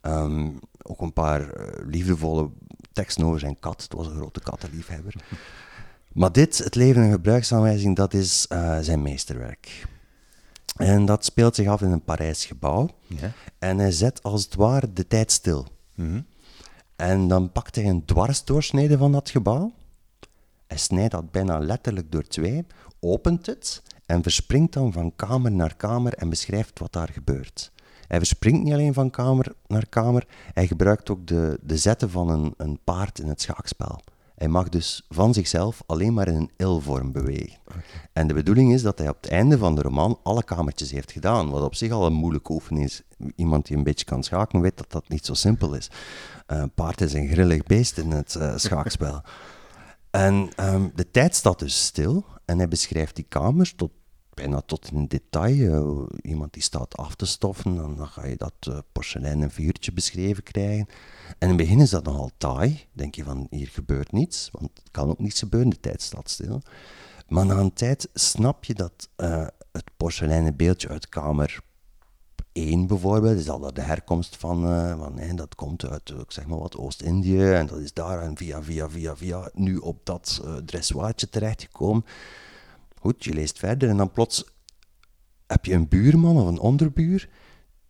[0.00, 0.50] Ehm,
[0.82, 1.50] ook een paar
[1.86, 2.50] liefdevolle
[2.92, 3.82] teksten over zijn kat.
[3.82, 5.14] Het was een grote kattenliefhebber.
[6.16, 9.86] Maar dit, het leven en gebruiksaanwijzing, dat is eh, zijn meesterwerk.
[10.76, 12.88] En dat speelt zich af in een Parijs gebouw.
[13.06, 13.32] Ja.
[13.58, 15.66] En hij zet als het ware de tijd stil.
[15.94, 16.20] Mhm.
[16.96, 19.72] En dan pakt hij een dwarsdoorsnede van dat gebouw.
[20.66, 22.66] Hij snijdt dat bijna letterlijk door twee,
[23.00, 27.72] opent het en verspringt dan van kamer naar kamer en beschrijft wat daar gebeurt.
[28.08, 32.28] Hij verspringt niet alleen van kamer naar kamer, hij gebruikt ook de, de zetten van
[32.28, 34.00] een, een paard in het schaakspel.
[34.36, 37.58] Hij mag dus van zichzelf alleen maar in een il-vorm bewegen.
[38.12, 41.12] En de bedoeling is dat hij op het einde van de roman alle kamertjes heeft
[41.12, 43.02] gedaan, wat op zich al een moeilijke oefening is.
[43.36, 45.90] Iemand die een beetje kan schaken weet dat dat niet zo simpel is.
[46.46, 49.22] Een paard is een grillig beest in het eh, schaakspel.
[50.10, 53.90] En ehm, de tijd staat dus stil en hij beschrijft die kamers tot,
[54.36, 56.08] bijna tot in detail.
[56.08, 59.92] Eh, iemand die staat af te stoffen, dan, dan ga je dat uh, porseleinen figuurtje
[59.92, 60.86] beschreven krijgen.
[61.28, 62.86] En in het begin is dat nogal taai.
[62.92, 66.30] Denk je van, hier gebeurt niets, want het kan ook niets gebeuren, de tijd staat
[66.30, 66.62] stil.
[67.28, 71.60] Maar na een tijd snap je dat eh, het porseleinen beeldje uit kamer
[72.52, 76.16] 1 bijvoorbeeld, is al dat de herkomst van, eh, van hè, dat komt uit, eh,
[76.28, 80.00] zeg maar wat, Oost-Indië en dat is daar en via, via, via, via nu op
[80.04, 82.04] dat uh, dressoirtje terechtgekomen.
[83.06, 84.44] Goed, je leest verder en dan plots
[85.46, 87.28] heb je een buurman of een onderbuur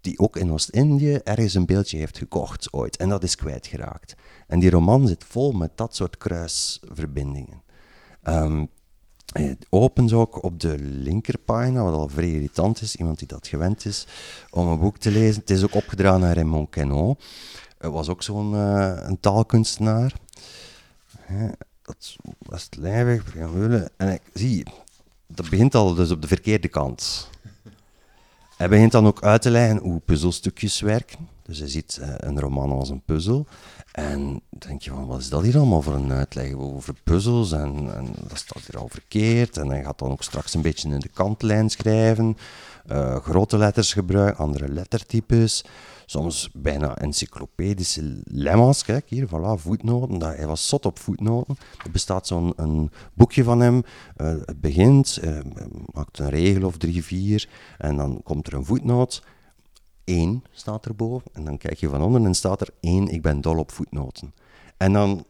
[0.00, 4.14] die ook in Oost-Indië ergens een beeldje heeft gekocht ooit en dat is kwijtgeraakt.
[4.46, 7.62] En die roman zit vol met dat soort kruisverbindingen.
[8.24, 8.68] Um,
[9.68, 14.07] opent ook op de linkerpagina, wat al vrij irritant is, iemand die dat gewend is
[14.50, 15.40] om een boek te lezen.
[15.40, 17.14] Het is ook opgedragen naar Raymond Queneau.
[17.79, 20.12] Hij was ook zo'n uh, een taalkunstenaar.
[21.83, 23.37] Dat was het lijvig,
[23.96, 24.66] En ik zie,
[25.26, 27.30] dat begint al dus op de verkeerde kant.
[28.56, 31.28] Hij begint dan ook uit te leggen hoe puzzelstukjes werken.
[31.42, 33.46] Dus je ziet uh, een roman als een puzzel.
[33.96, 37.52] En denk je van, wat is dat hier allemaal voor een uitleg over puzzels?
[37.52, 39.56] En, en dat staat hier al verkeerd.
[39.56, 42.37] En hij gaat dan ook straks een beetje in de kantlijn schrijven.
[42.87, 45.64] Uh, grote letters gebruiken, andere lettertypes.
[46.06, 48.85] Soms bijna encyclopedische lemma's.
[48.85, 50.18] Kijk hier, voilà, voetnoten.
[50.18, 51.56] Dat, hij was zot op voetnoten.
[51.85, 53.82] Er bestaat zo'n boekje van hem.
[54.16, 55.38] Uh, het begint, uh,
[55.92, 57.48] maakt een regel of drie, vier.
[57.78, 59.22] En dan komt er een voetnoot.
[60.06, 61.30] 1 staat erboven.
[61.32, 64.34] En dan kijk je van onder en staat er 1, ik ben dol op voetnoten.
[64.76, 65.24] En dan,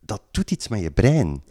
[0.00, 1.42] dat doet iets met je brein.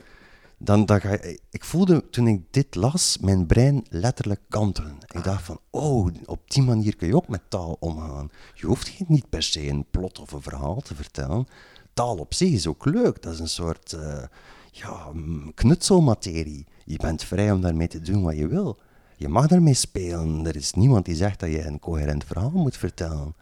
[0.57, 4.97] dan, dan ga je, ik voelde toen ik dit las, mijn brein letterlijk kantelen.
[5.07, 8.29] Ik dacht van, oh, op die manier kun je ook met taal omgaan.
[8.53, 11.47] Je hoeft niet per se een plot of een verhaal te vertellen.
[11.93, 13.21] Taal op zich is ook leuk.
[13.21, 14.23] Dat is een soort uh,
[14.71, 15.11] ja,
[15.53, 16.65] knutselmaterie.
[16.85, 18.79] Je bent vrij om daarmee te doen wat je wil.
[19.19, 20.45] Je mag daarmee spelen.
[20.45, 23.35] Er is niemand die zegt dat je een coherent verhaal moet vertellen.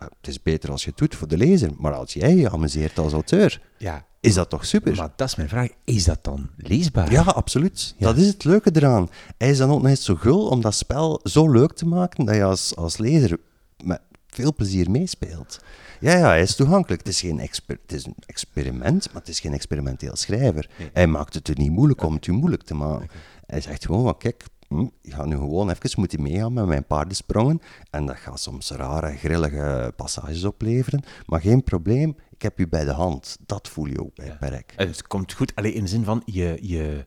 [0.00, 2.50] Uh, het is beter als je het doet voor de lezer, maar als jij je
[2.50, 4.06] amuseert als auteur, ja.
[4.20, 4.94] is dat toch super?
[4.96, 5.68] Maar dat is mijn vraag.
[5.84, 7.12] Is dat dan leesbaar?
[7.12, 7.94] Ja, absoluut.
[7.98, 9.10] Dat is het leuke eraan.
[9.38, 12.34] Hij is dan ook eens zo gul om dat spel zo leuk te maken dat
[12.34, 13.38] je als, als lezer
[13.84, 15.60] met veel plezier meespeelt.
[16.00, 17.00] Ja, ja, hij is toegankelijk.
[17.00, 20.70] Het is, geen exper het is een experiment, maar het is geen experimenteel schrijver.
[20.92, 23.08] Hij maakt het er niet moeilijk om het u moeilijk te maken.
[23.46, 24.44] Hij zegt gewoon van, kijk,
[24.78, 27.60] hm, je gaat nu gewoon even moeten meegaan met mijn paardensprongen.
[27.90, 31.02] En dat gaat soms rare, grillige passages opleveren.
[31.26, 33.36] Maar geen probleem, ik heb u bij de hand.
[33.46, 34.34] Dat voel je ook bij ja.
[34.40, 34.72] Perk.
[34.76, 36.58] Het komt goed, alleen in de zin van, je...
[36.60, 37.04] je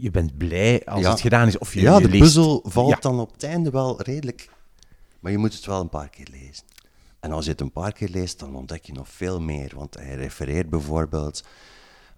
[0.00, 1.10] je bent blij als Ja.
[1.10, 1.58] het gedaan is.
[1.58, 2.96] Of je, ja, de puzzel valt Ja.
[3.00, 4.48] dan op het einde wel redelijk.
[5.20, 6.64] Maar je moet het wel een paar keer lezen.
[7.20, 9.72] En als je het een paar keer leest, dan ontdek je nog veel meer.
[9.76, 11.44] Want hij refereert bijvoorbeeld.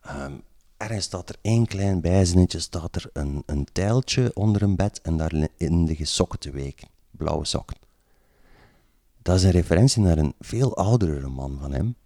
[0.03, 0.33] ehm,
[0.79, 5.17] ergens staat er één klein bijzinnetje: staat er een, een tijltje onder een bed en
[5.17, 6.89] daarin liggen sokken te weken.
[7.11, 7.77] Blauwe sokken.
[9.23, 11.97] Dat is een referentie naar een veel oudere roman van hem.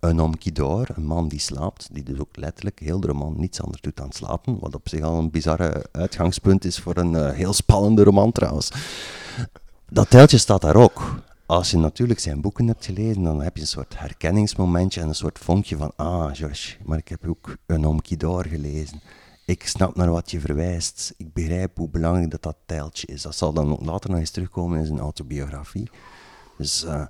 [0.00, 3.82] Een dort, een man die slaapt, die dus ook letterlijk heel de roman niets anders
[3.82, 7.52] doet dan slapen, wat op zich al een bizarre uitgangspunt is voor een eh, heel
[7.52, 8.72] spannende roman trouwens.
[9.88, 11.22] Dat tijltje staat daar ook.
[11.52, 15.14] Als je natuurlijk zijn boeken hebt gelezen, dan heb je een soort herkenningsmomentje en een
[15.14, 19.00] soort vonkje van, ah, George, maar ik heb ook een dort gelezen.
[19.46, 21.14] Ik snap naar wat je verwijst.
[21.16, 23.22] Ik begrijp hoe belangrijk dat dat tijltje is.
[23.22, 25.90] Dat zal dan later nog eens terugkomen in zijn autobiografie.
[26.58, 27.06] Dus eh,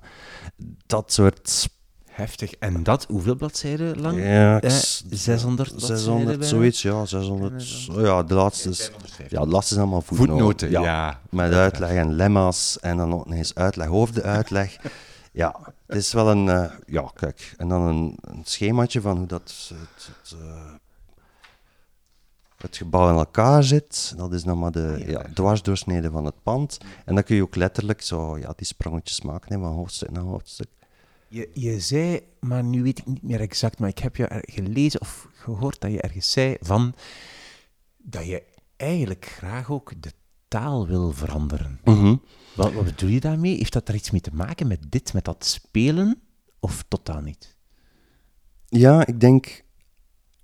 [0.85, 1.69] dat soort
[2.13, 2.51] Heftig.
[2.53, 4.19] En dat, hoeveel bladzijden lang?
[4.23, 6.43] Ja, ik Eh, s- 600 bladzijden 600, bijna?
[6.53, 7.83] zoiets, ja, 600.
[7.83, 8.91] Ja, de laatste is,
[9.29, 10.69] ja, de laatste is allemaal voetnoten.
[10.69, 11.19] Ja.
[11.29, 14.75] Met uitleg en lemma's en dan ook nog eens uitleg over de uitleg.
[15.31, 15.55] ja,
[15.87, 19.41] het is wel een, eh, ja, kijk, en dan een, een schemaatje van hoe dat
[19.69, 20.71] het, het, eh,
[22.57, 24.13] het gebouw in elkaar zit.
[24.17, 26.77] Dat is dan maar de ja, dwarsdoorsnede van het pand.
[27.05, 30.23] En dan kun je ook letterlijk zo, ja, die sprongetjes maken hè, van hoofdstuk naar
[30.23, 30.67] hoofdstuk.
[31.33, 35.01] Je, je zei, maar nu weet ik niet meer exact, maar ik heb je gelezen
[35.01, 36.93] of gehoord dat je ergens zei van
[37.97, 38.43] dat je
[38.77, 40.11] eigenlijk graag ook de
[40.47, 41.79] taal wil veranderen.
[42.55, 43.57] Wat, wat bedoel je daarmee?
[43.57, 46.21] Heeft dat er iets mee te maken met dit, met dat spelen?
[46.59, 47.57] Of totaal niet?
[48.65, 49.63] Ja, ik denk,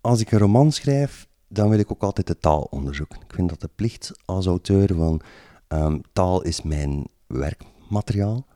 [0.01, 3.21] als ik een roman schrijf, dan wil ik ook altijd de taal onderzoeken.
[3.21, 5.21] Ik vind dat de plicht als auteur van
[5.67, 8.47] ehm, taal is mijn werkmateriaal.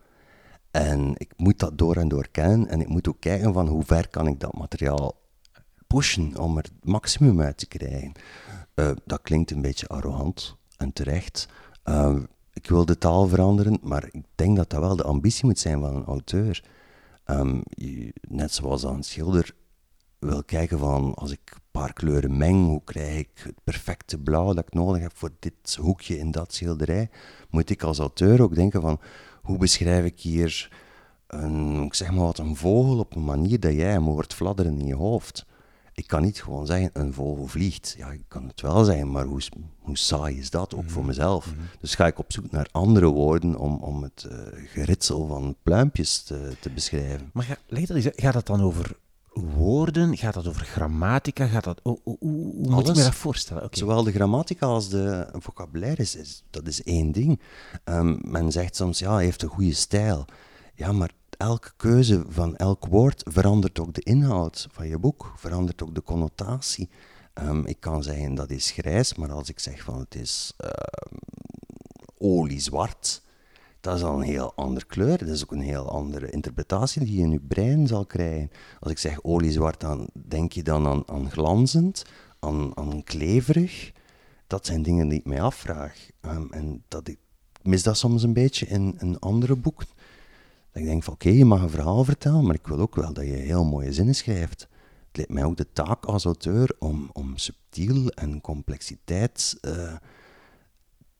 [0.73, 2.67] En ik moet dat door en door kennen.
[2.67, 5.15] En ik moet ook kijken van hoe ver kan ik dat materiaal
[5.87, 8.11] pushen om er het maximum uit te krijgen.
[8.73, 11.47] Eh, dat klinkt een beetje arrogant en terecht.
[11.83, 12.15] Eh,
[12.53, 15.79] ik wil de taal veranderen, maar ik denk dat dat wel de ambitie moet zijn
[15.79, 16.63] van een auteur.
[17.23, 17.61] Ehm,
[18.27, 19.55] net zoals een schilder
[20.19, 24.53] wil kijken van als ik een paar kleuren meng, hoe krijg ik het perfecte blauw
[24.53, 27.09] dat ik nodig heb voor dit hoekje in dat schilderij,
[27.49, 28.99] moet ik als auteur ook denken van
[29.43, 30.69] hoe beschrijf ik hier
[31.27, 34.79] een, ik zeg maar wat, een vogel op een manier dat jij hem hoort fladderen
[34.79, 35.45] in je hoofd.
[35.93, 37.95] Ik kan niet gewoon zeggen, een vogel vliegt.
[37.97, 39.41] Ja, ik kan het wel zeggen, maar hoe,
[39.79, 41.53] hoe saai is dat, ook voor mezelf?
[41.79, 46.23] Dus ga ik op zoek naar andere woorden om, om het eh, geritsel van pluimpjes
[46.23, 47.29] te, te beschrijven.
[47.33, 48.21] Maar ga, leg dat eens uit.
[48.21, 48.95] gaat dat dan over
[49.33, 50.17] woorden?
[50.17, 51.45] Gaat dat over grammatica?
[51.47, 53.63] Gaat dat, hoe hoe- hoe- hoe moet ik me dat voorstellen?
[53.63, 53.77] Oké.
[53.77, 57.39] Zowel de grammatica als de vocabulaire is, is- dat is één ding.
[57.83, 60.25] Ehm, men zegt soms, ja, hij heeft een goede stijl.
[60.75, 65.83] Ja, maar elke keuze van elk woord verandert ook de inhoud van je boek, verandert
[65.83, 66.89] ook de connotatie.
[67.33, 71.15] Ehm, ik kan zeggen dat is grijs, maar als ik zeg van het is ehm,
[72.17, 73.21] oliezwart,
[73.83, 75.17] dat is al een heel andere kleur.
[75.17, 78.51] Dat is ook een heel andere interpretatie die je in je brein zal krijgen.
[78.79, 82.05] Als ik zeg oliezwart, dan denk je dan aan, aan glanzend,
[82.39, 83.91] aan, aan kleverig.
[84.47, 86.09] Dat zijn dingen die ik mij afvraag.
[86.21, 87.17] Ehm, en dat ik
[87.61, 89.87] mis dat soms een beetje in, in andere boeken.
[90.71, 93.13] Dat ik denk van oké, je mag een verhaal vertellen, maar ik wil ook wel
[93.13, 94.67] dat je heel mooie zinnen schrijft.
[95.07, 99.95] Het lijkt mij ook de taak als auteur om, om subtiel en complexiteit eh,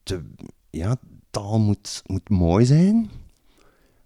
[0.03, 0.23] te,
[0.69, 0.97] ja,
[1.33, 3.09] taal moet, moet mooi zijn,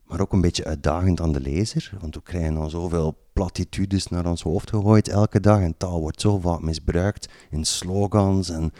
[0.04, 1.92] maar ook een beetje uitdagend aan de lezer.
[2.00, 5.60] Want we krijgen dan zoveel platitudes naar ons hoofd gegooid elke dag.
[5.60, 8.50] En taal wordt zo vaak misbruikt in slogans.
[8.50, 8.74] En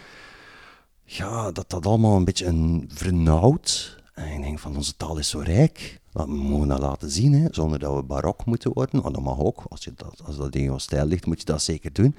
[1.04, 3.98] ja, dat dat allemaal een beetje een vernauwt.
[4.14, 6.00] En ik denk van, onze taal is zo rijk.
[6.12, 9.02] Dat we mogen dat laten zien, hè, zonder dat we barok moeten worden.
[9.02, 9.64] Maar dat mag ook.
[9.70, 12.16] Als, je dat, als dat in jouw stijl ligt, moet je dat zeker doen.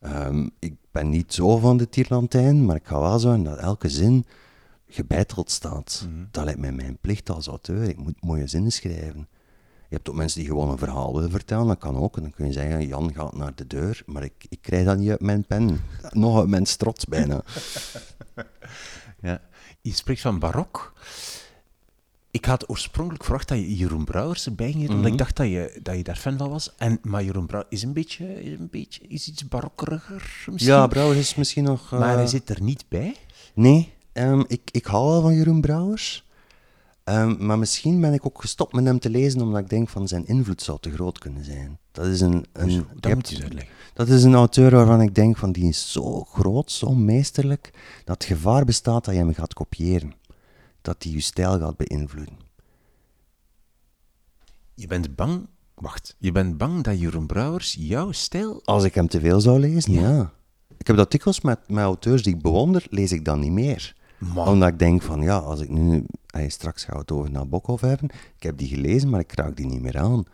[0.00, 3.88] Ehm, ik ben niet zo van de tierlantijn, maar ik ga wel zo dat elke
[3.88, 4.26] zin
[4.94, 6.06] gebeiteld staat.
[6.08, 6.24] Mhm.
[6.30, 7.82] Dat lijkt mij mijn plicht als auteur.
[7.88, 9.28] Ik moet mooie zinnen schrijven.
[9.88, 12.16] Je hebt ook mensen die gewoon een verhaal willen vertellen, dat kan ook.
[12.16, 14.98] En dan kun je zeggen, Jan gaat naar de deur, maar ik, ik krijg dat
[14.98, 15.80] niet uit mijn pen.
[16.10, 17.42] Nog uit mijn strots bijna.
[19.20, 19.40] Ja.
[19.80, 20.92] Je spreekt van barok.
[22.30, 25.12] Ik had oorspronkelijk verwacht dat je Jeroen Brouwers erbij ging, omdat Mhm.
[25.12, 26.74] ik dacht dat je, dat je daar fan van was.
[26.76, 30.14] En, maar Jeroen Brouwers is een beetje, is een beetje is iets barokkeriger
[30.52, 30.72] misschien.
[30.74, 31.92] Ja, Brouwers is misschien nog...
[31.92, 33.16] eh, maar hij zit er niet bij.
[33.54, 36.22] Nee, ehm, ik, ik hou wel van Jeroen Brouwers.
[37.04, 40.08] Ehm, maar misschien ben ik ook gestopt met hem te lezen omdat ik denk van
[40.08, 41.78] zijn invloed zou te groot kunnen zijn.
[41.92, 43.72] Dat is een, een, Dat hebt- moet je eens uitleggen.
[43.94, 47.70] dat is een auteur waarvan ik denk van die is zo groot, zo meesterlijk,
[48.04, 50.12] dat het gevaar bestaat dat je hem gaat kopiëren.
[50.82, 52.36] Dat hij je stijl gaat beïnvloeden.
[54.74, 55.46] Je bent bang...
[55.74, 56.16] Wacht.
[56.18, 58.60] Je bent bang dat Jeroen Brouwers jouw stijl...
[58.64, 60.00] Als ik hem te veel zou lezen, Ja.
[60.16, 60.32] ja.
[60.78, 63.96] Ik heb dat dikwijls met, met auteurs die ik bewonder, lees ik dan niet meer.
[64.34, 66.04] Omdat ik denk van, ja, als ik nu...
[66.26, 68.08] Hey, straks het over Nabokov hebben.
[68.36, 70.24] Ik heb die gelezen, maar ik raak die niet meer aan.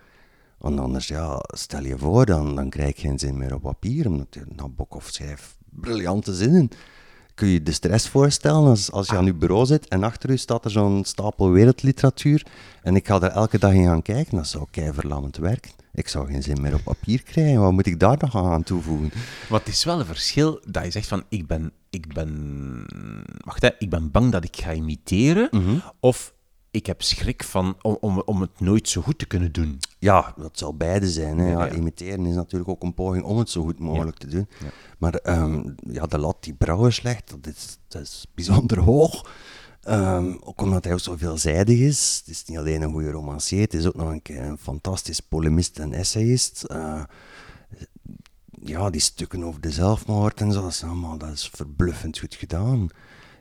[0.58, 4.06] Want anders, ja, stel je voor, dan, dan krijg ik geen zin meer op papier.
[4.06, 6.68] Omdat Nabokov schrijft briljante zinnen.
[7.40, 10.30] Kun je je de stress voorstellen als, als je aan je bureau zit en achter
[10.30, 12.46] u staat er zo'n stapel wereldliteratuur
[12.82, 15.70] en ik ga er elke dag in gaan kijken, dat zou verlammend werken.
[15.92, 17.60] Ik zou geen zin meer op papier krijgen.
[17.60, 19.10] Wat moet ik daar nog aan toevoegen?
[19.48, 21.72] Het is wel een verschil dat je zegt van, ik ben...
[21.90, 22.84] Ik ben...
[23.44, 23.68] Wacht, hè.
[23.78, 25.48] Ik ben bang dat ik ga imiteren.
[25.50, 25.76] Mhm.
[26.00, 26.34] Of
[26.70, 29.78] ik heb schrik van, om, om, om het nooit zo goed te kunnen doen.
[29.98, 31.38] Ja, dat zal beide zijn.
[31.38, 31.50] Hè.
[31.50, 31.72] Ja, Ja, ja.
[31.72, 34.48] Imiteren is natuurlijk ook een poging om het zo goed mogelijk te doen.
[34.98, 39.30] Maar ehm, ja, de lat die Brouwers legt, dat is, dat is bijzonder hoog.
[39.80, 42.22] Ehm, ook omdat hij ook zo veelzijdig is.
[42.24, 45.20] Het is niet alleen een goede romancier, het is ook nog een, keer een fantastisch
[45.20, 46.64] polemist en essayist.
[46.64, 47.02] Eh,
[48.62, 52.34] ja, die stukken over de zelfmoord en zo, dat is, allemaal, dat is verbluffend goed
[52.34, 52.88] gedaan.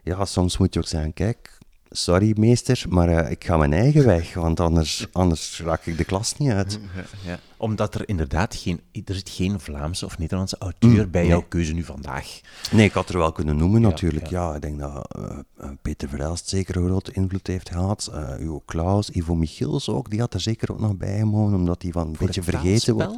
[0.04, 1.58] Ja, soms moet je ook zeggen, kijk,
[1.89, 6.04] sorry meester, maar eh, ik ga mijn eigen weg, want anders, anders raak ik de
[6.04, 6.80] klas niet uit.
[7.25, 7.39] Ja.
[7.58, 11.30] Omdat er inderdaad geen, er zit geen Vlaamse of Nederlandse auteur bij nee.
[11.30, 12.39] jouw keuze nu vandaag.
[12.71, 14.28] Nee, ik had er wel kunnen noemen natuurlijk.
[14.28, 14.49] ja.
[14.49, 18.10] Ja, ik denk dat eh, eh, Peter Verhelst zeker een grote invloed heeft gehad.
[18.13, 21.82] Eh Hugo Claus, Ivo Michiels ook, die had er zeker ook nog bij gemogen, omdat
[21.82, 23.17] hij van een beetje vergeten wordt.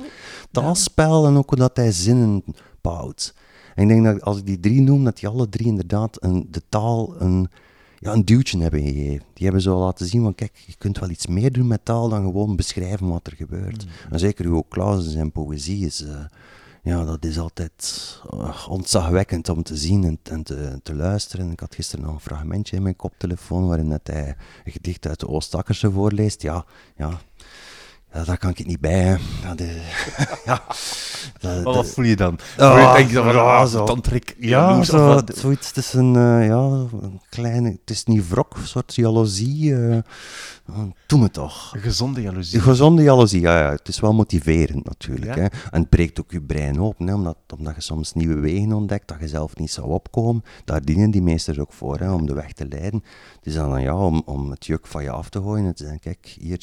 [0.52, 2.44] Taalspel en ook dat hij zinnen
[2.82, 3.34] bouwt.
[3.76, 6.48] En ik denk dat als ik die drie noem, dat die alle drie inderdaad een,
[6.50, 7.50] de taal een,
[8.02, 9.26] ja, een duwtje hebben gegeven.
[9.34, 12.10] Die hebben zo laten zien van, kijk, je kunt wel iets meer doen met taal
[12.10, 13.86] dan gewoon beschrijven wat er gebeurt.
[14.10, 16.04] En zeker Hugo Claus en zijn poëzie is...
[16.04, 16.26] eh,
[16.84, 21.52] ja, dat is altijd uh, ontzagwekkend om te zien en, en te, te luisteren.
[21.52, 25.20] Ik had gisteren nog een fragmentje in mijn koptelefoon waarin dat hij een gedicht uit
[25.20, 26.42] de Oostakkerse voorleest.
[26.42, 27.22] Ja, ja,
[28.14, 29.00] ja, daar kan ik het niet bij.
[29.04, 29.16] Hè.
[29.48, 29.76] Dat, is-
[30.46, 30.64] ja,
[31.40, 32.40] dat, wat voel je dan?
[32.58, 33.84] Ah, Denk je dan van, ah, zo.
[33.86, 36.58] tantrik, ja, zo, zoiets tussen, eh, ja,
[37.02, 39.76] een kleine, het is niet wrok, een soort jaloezie.
[39.76, 39.98] eh,
[41.08, 41.74] doe me toch.
[41.76, 42.58] Een gezonde jaloezie.
[42.58, 45.36] De gezonde jaloezie, ja, ja, het is wel motiverend natuurlijk.
[45.36, 45.42] Ja.
[45.42, 45.48] Hè?
[45.72, 47.14] En het breekt ook je brein open, hè?
[47.14, 50.44] Omdat, omdat je soms nieuwe wegen ontdekt dat je zelf niet zou opkomen.
[50.66, 52.12] Daar dienen die meesters ook voor, hè?
[52.12, 53.04] om de weg te leiden.
[53.36, 55.84] Het is dan ja, om, om het juk van je af te gooien en te
[55.84, 56.58] zeggen, kijk, hier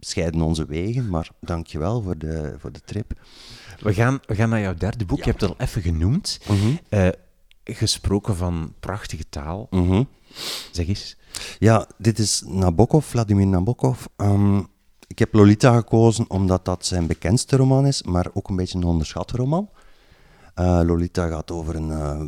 [0.00, 3.12] scheiden onze wegen, maar dankjewel voor de, voor de trip.
[3.80, 5.18] We gaan, we gaan naar jouw derde boek.
[5.18, 6.40] Je hebt het al even genoemd.
[6.48, 6.76] Mhm.
[6.88, 7.08] Eh,
[7.64, 9.66] gesproken van prachtige taal.
[9.70, 10.02] Mhm.
[10.72, 11.16] Zeg eens.
[11.58, 14.04] Ja, dit is Nabokov, Vladimir Nabokov.
[14.16, 14.58] Ehm,
[15.06, 18.84] ik heb Lolita gekozen omdat dat zijn bekendste roman is, maar ook een beetje een
[18.84, 19.68] onderschatte roman.
[20.54, 22.20] Eh, Lolita gaat over een eh,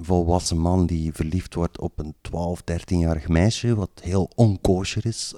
[0.00, 5.34] volwassen man die verliefd wordt op een 12, 13-jarig meisje, wat heel onkosher is.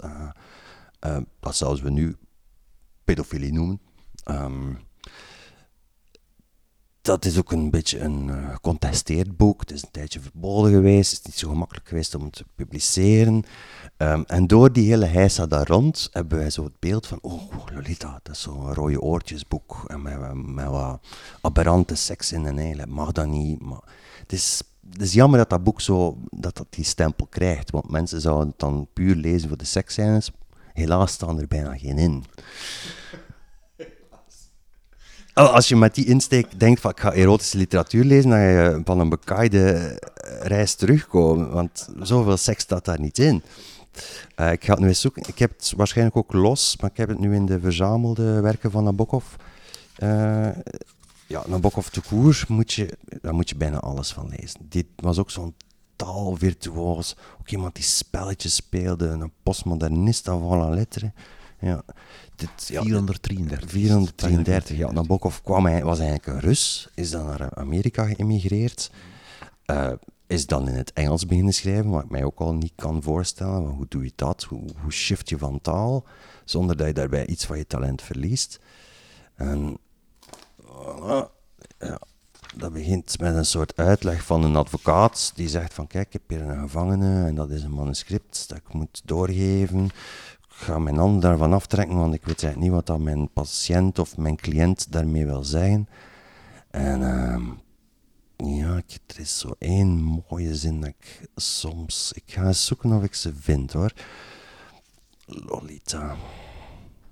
[1.00, 2.16] Eh, dat zouden we nu
[3.04, 3.80] pedofilie noemen.
[4.24, 4.74] Ehm,
[7.02, 9.60] dat is ook een beetje een eh, gecontesteerd boek.
[9.60, 11.10] Het is een tijdje verboden geweest.
[11.10, 13.44] Het is niet zo gemakkelijk geweest om het te publiceren.
[13.96, 17.18] Ehm, en door die hele heisa daar rond hebben wij zo het beeld van...
[17.20, 17.42] Oh,
[17.74, 19.84] Lolita, dat is zo'n rode oortjesboek.
[19.86, 20.02] En
[20.54, 21.06] met, wat
[21.40, 23.60] aberrante seks in en eigenlijk mag dat niet.
[24.20, 26.18] Het is, het is jammer dat dat boek zo...
[26.30, 27.70] Dat dat die stempel krijgt.
[27.70, 30.31] Want mensen zouden het dan puur lezen voor de seksscènes.
[30.73, 32.25] Helaas staan er bijna geen in.
[35.35, 38.81] Als je met die insteek denkt van ik ga erotische literatuur lezen, dan ga je
[38.85, 41.50] van een bekaaide eh, reis terugkomen.
[41.50, 43.42] Want zoveel seks staat daar niet in.
[44.35, 45.23] Eh, ik ga het nu eens zoeken.
[45.27, 48.71] Ik heb het waarschijnlijk ook los, maar ik heb het nu in de verzamelde werken
[48.71, 49.25] van Nabokov.
[49.96, 50.48] Eh
[51.27, 52.00] ja, Nabokov de
[52.48, 54.60] moet je, daar moet je bijna alles van lezen.
[54.68, 55.54] Dit was ook zo'n
[56.01, 57.17] taalvirtuoos.
[57.40, 61.13] Ook iemand die spelletjes speelde, een postmodernist aan van la lettre.
[61.61, 61.83] Ja.
[62.37, 63.71] Dit, ja, 433.
[63.71, 64.90] 433, ja.
[64.90, 68.90] Nabokov kwam, hij, was eigenlijk een Rus, is dan naar Amerika geëmigreerd.
[69.67, 69.92] Uh,
[70.27, 73.69] is dan in het Engels beginnen schrijven, wat ik mij ook al niet kan voorstellen.
[73.69, 74.42] hoe doe je dat?
[74.42, 76.05] Hoe, hoe shift je van taal,
[76.44, 78.61] zonder dat je daarbij iets van je talent verliest?
[79.35, 79.79] En
[81.79, 82.01] ja,
[82.55, 86.23] dat begint met een soort uitleg van een advocaat die zegt van kijk, ik heb
[86.29, 89.85] hier een gevangene en dat is een manuscript dat ik moet doorgeven.
[89.85, 93.98] Ik ga mijn handen daarvan aftrekken, want ik weet eigenlijk niet wat dat mijn patiënt
[93.98, 95.88] of mijn cliënt daarmee wil zeggen.
[96.71, 102.13] En uh, ja, er is zo één mooie zin dat ik soms...
[102.15, 103.92] Ik ga eens zoeken of ik ze vind, hoor.
[105.27, 106.17] Lolita.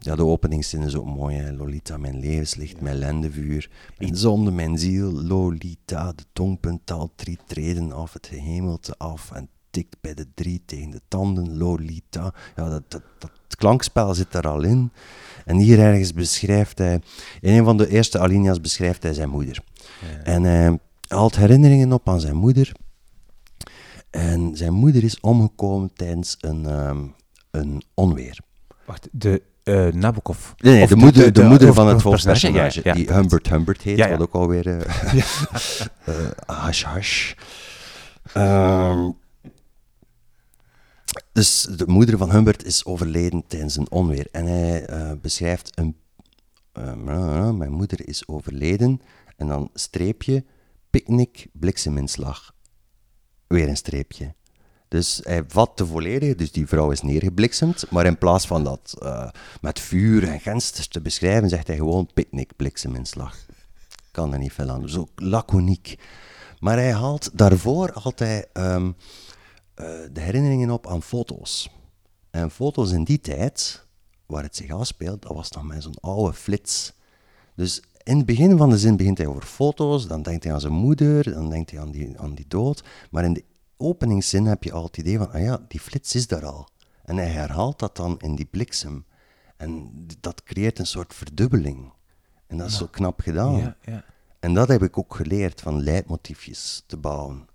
[0.08, 1.52] Ja, de openingszin is ook mooi, hè.
[1.52, 3.70] Lolita, mijn levenslicht, mijn lendevuur.
[3.98, 6.12] Mijn zonde, mijn ziel, Lolita.
[6.12, 10.90] De tongpunt taalt drie treden af, het gehemelte af en tikt bij de drie tegen
[10.90, 12.34] de tanden, Lolita.
[12.56, 14.92] Ja, dat, dat, dat klankspel zit er al in.
[15.44, 17.00] En hier ergens beschrijft hij,
[17.40, 19.64] in een van de eerste alinea's beschrijft hij zijn moeder.
[20.22, 20.78] En hij
[21.08, 22.72] haalt herinneringen op aan zijn moeder.
[24.10, 27.14] En zijn moeder is omgekomen tijdens een, um,
[27.50, 28.38] een onweer.
[28.86, 30.52] Wacht, de uh, Nabokov.
[30.56, 34.08] Nee, nee de, moeder, de, de, moeder van het hoofdpersonage, ja, die Humbert Humbert heet,
[34.08, 34.84] wat ook alweer uh,
[36.08, 36.14] uh,
[36.46, 37.32] hash hash.
[38.36, 39.16] Um,
[41.32, 44.28] dus de moeder van Humbert is overleden tijdens een onweer.
[44.32, 44.86] En hij
[45.20, 45.96] beschrijft een.
[47.56, 49.00] Mijn moeder is overleden.
[49.36, 50.44] En dan streepje,
[50.90, 52.54] picknick, blikseminslag.
[53.46, 54.34] Weer een streepje.
[54.88, 58.94] Dus hij vat de volledige, dus die vrouw is neergebliksemd, maar in plaats van dat
[59.02, 59.28] uh,
[59.60, 63.36] met vuur en genst te beschrijven, zegt hij gewoon picknick, blikseminslag.
[64.10, 65.98] Kan er niet veel aan, zo laconiek.
[66.58, 68.94] Maar hij haalt daarvoor altijd um, uh,
[70.12, 71.70] de herinneringen op aan foto's.
[72.30, 73.86] En foto's in die tijd,
[74.26, 76.92] waar het zich afspeelt, dat was nog met zo'n oude flits.
[77.54, 80.60] Dus in het begin van de zin begint hij over foto's, dan denkt hij aan
[80.60, 82.84] zijn moeder, dan denkt hij aan die, aan die dood.
[83.10, 83.44] Maar in de
[83.78, 86.68] openingszin heb je al het idee van, ah ja, die flits is daar al.
[87.04, 89.04] En hij herhaalt dat dan in die bliksem.
[89.56, 91.92] En dat creëert een soort verdubbeling.
[92.46, 93.56] En dat is zo knap gedaan.
[93.56, 94.04] Ja, ja.
[94.40, 97.48] En dat heb ik ook geleerd van leidmotiefjes te bouwen.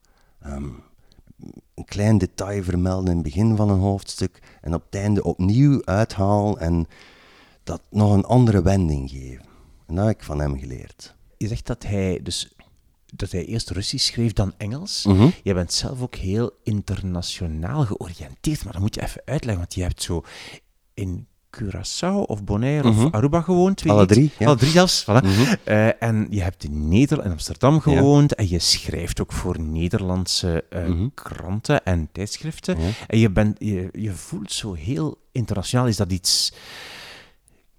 [0.46, 0.84] Um,
[1.76, 5.82] een klein detail vermelden in het begin van een hoofdstuk en op het einde opnieuw
[5.86, 6.88] uithalen en
[7.64, 9.46] dat nog een andere wending geven.
[9.86, 11.16] En dat heb ik van hem geleerd.
[11.38, 12.56] Je zegt dat hij dus
[13.16, 15.06] dat hij eerst Russisch schreef dan Engels.
[15.06, 19.74] Mm Je bent zelf ook heel internationaal georiënteerd, maar dat moet je even uitleggen, want
[19.74, 20.24] je hebt zo
[20.94, 23.08] in Curaçao of Bonaire of mhm.
[23.12, 23.90] Aruba gewoond.
[23.90, 24.32] Alle drie.
[24.38, 24.46] Ja.
[24.46, 25.04] Alle drie zelfs.
[25.04, 25.24] Voilà.
[25.24, 25.54] Mhm.
[25.64, 30.64] Eh, en je hebt in Nederland, in Amsterdam gewoond en je schrijft ook voor Nederlandse
[30.70, 32.78] uh, kranten en tijdschriften.
[33.08, 35.88] En je, bent, je, je voelt zo heel internationaal.
[35.88, 36.54] Is dat iets...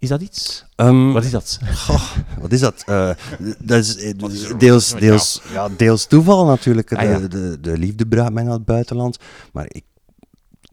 [0.05, 0.65] Is dat iets?
[0.77, 1.59] Um, wat is dat?
[1.75, 2.85] Goh, wat is dat?
[2.89, 3.11] Uh,
[3.59, 3.97] dat is,
[4.59, 6.93] deels, deels, ja, deels toeval natuurlijk.
[6.93, 9.19] Ah, de, de, de, liefde bracht mij naar het buitenland.
[9.53, 9.85] Maar ik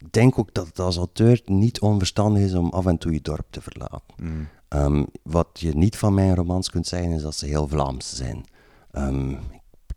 [0.10, 3.46] denk ook dat het als auteur niet onverstandig is om af en toe je dorp
[3.50, 4.02] te verlaten.
[4.18, 4.48] Mm.
[4.70, 8.46] Um, wat je niet van mijn romans kunt zeggen, is dat ze heel Vlaams zijn.
[8.92, 9.40] Um,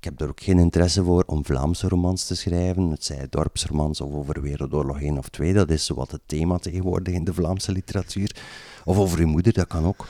[0.05, 2.90] ik heb er ook geen interesse voor om Vlaamse romans te schrijven.
[2.90, 5.52] Het zij dorpsromans of over Wereldoorlog 1 of 2.
[5.52, 8.36] Dat is wat het thema tegenwoordig in de Vlaamse literatuur.
[8.84, 10.07] Of over uw moeder, dat kan ook.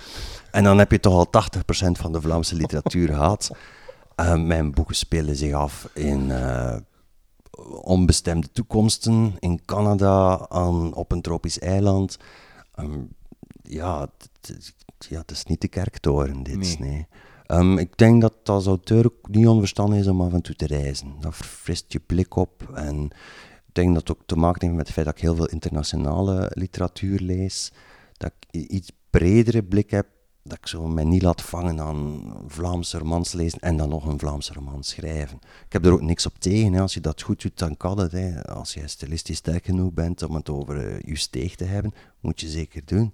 [0.51, 1.47] En dan heb je toch al
[1.87, 3.51] 80% van de Vlaamse literatuur gehad.
[4.21, 6.77] Uh, mijn boeken spelen zich af in uh,
[7.83, 12.19] onbestemde toekomsten in Canada, aan, op een tropisch eiland.
[12.79, 13.09] Um,
[13.63, 14.09] ja,
[14.99, 16.79] ja, het is niet de kerktoren, dit.
[16.79, 17.07] Nee.
[17.47, 20.55] Um, ik denk dat het als auteur ook niet onverstandig is om af en toe
[20.55, 21.15] te reizen.
[21.21, 22.71] Dat verfrist je blik op.
[22.75, 23.05] En
[23.67, 25.49] ik denk dat het ook te maken heeft met het feit dat ik heel veel
[25.49, 27.73] internationale literatuur lees.
[28.17, 30.07] Dat ik iets bredere blik heb
[30.45, 34.19] dat ik zo mij niet laat vangen aan Vlaamse romans lezen en dan nog een
[34.19, 35.39] Vlaamse roman schrijven.
[35.67, 36.73] Ik heb er ook niks op tegen.
[36.73, 36.81] Hè.
[36.81, 38.13] Als je dat goed doet, dan kan het.
[38.13, 38.45] Hè.
[38.45, 42.41] Als je stilistisch sterk genoeg bent om het over uh, je steeg te hebben, moet
[42.41, 43.13] je zeker doen.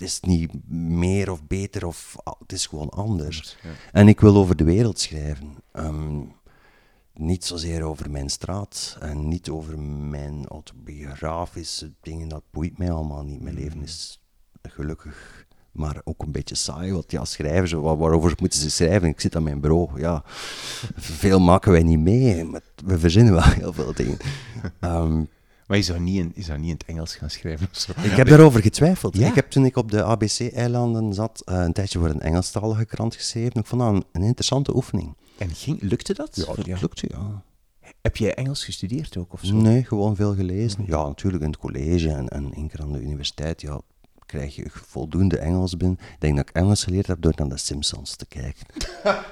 [0.00, 3.56] Dat is niet meer of beter, of het is gewoon anders.
[3.92, 5.54] En ik wil over de wereld schrijven.
[5.72, 6.32] Um,
[7.14, 12.28] niet zozeer over mijn straat en niet over mijn autobiografische dingen.
[12.28, 13.40] Dat boeit mij allemaal niet.
[13.40, 14.20] Mijn leven is
[14.62, 16.92] gelukkig, maar ook een beetje saai.
[16.92, 19.08] Want ja, schrijvers, waarover moeten ze schrijven?
[19.08, 20.00] Ik zit aan mijn bureau.
[20.00, 20.22] Ja,
[21.20, 24.18] veel maken wij niet mee, maar we verzinnen wel heel veel dingen.
[24.80, 25.28] Um,
[25.70, 27.68] maar je zou, niet in, je zou niet in het Engels gaan schrijven
[28.02, 29.20] Ik heb daarover getwijfeld.
[29.20, 33.14] Ik heb toen ik op de ABC-eilanden zat, uh, een tijdje voor een Engelstalige krant
[33.14, 33.60] geschreven.
[33.60, 35.16] Ik vond dat een, een interessante oefening.
[35.38, 36.36] En ging, lukte dat?
[36.36, 37.42] Ja, dat lukte, ja.
[38.00, 39.54] Heb jij Engels gestudeerd ook of zo?
[39.54, 40.84] Nee, gewoon veel gelezen.
[40.86, 43.60] Ja, natuurlijk in het college en, en één keer aan de universiteit.
[43.60, 43.80] Ja,
[44.26, 45.98] krijg je voldoende Engels binnen.
[46.00, 48.66] Ik denk dat ik Engels geleerd heb door naar de Simpsons te kijken.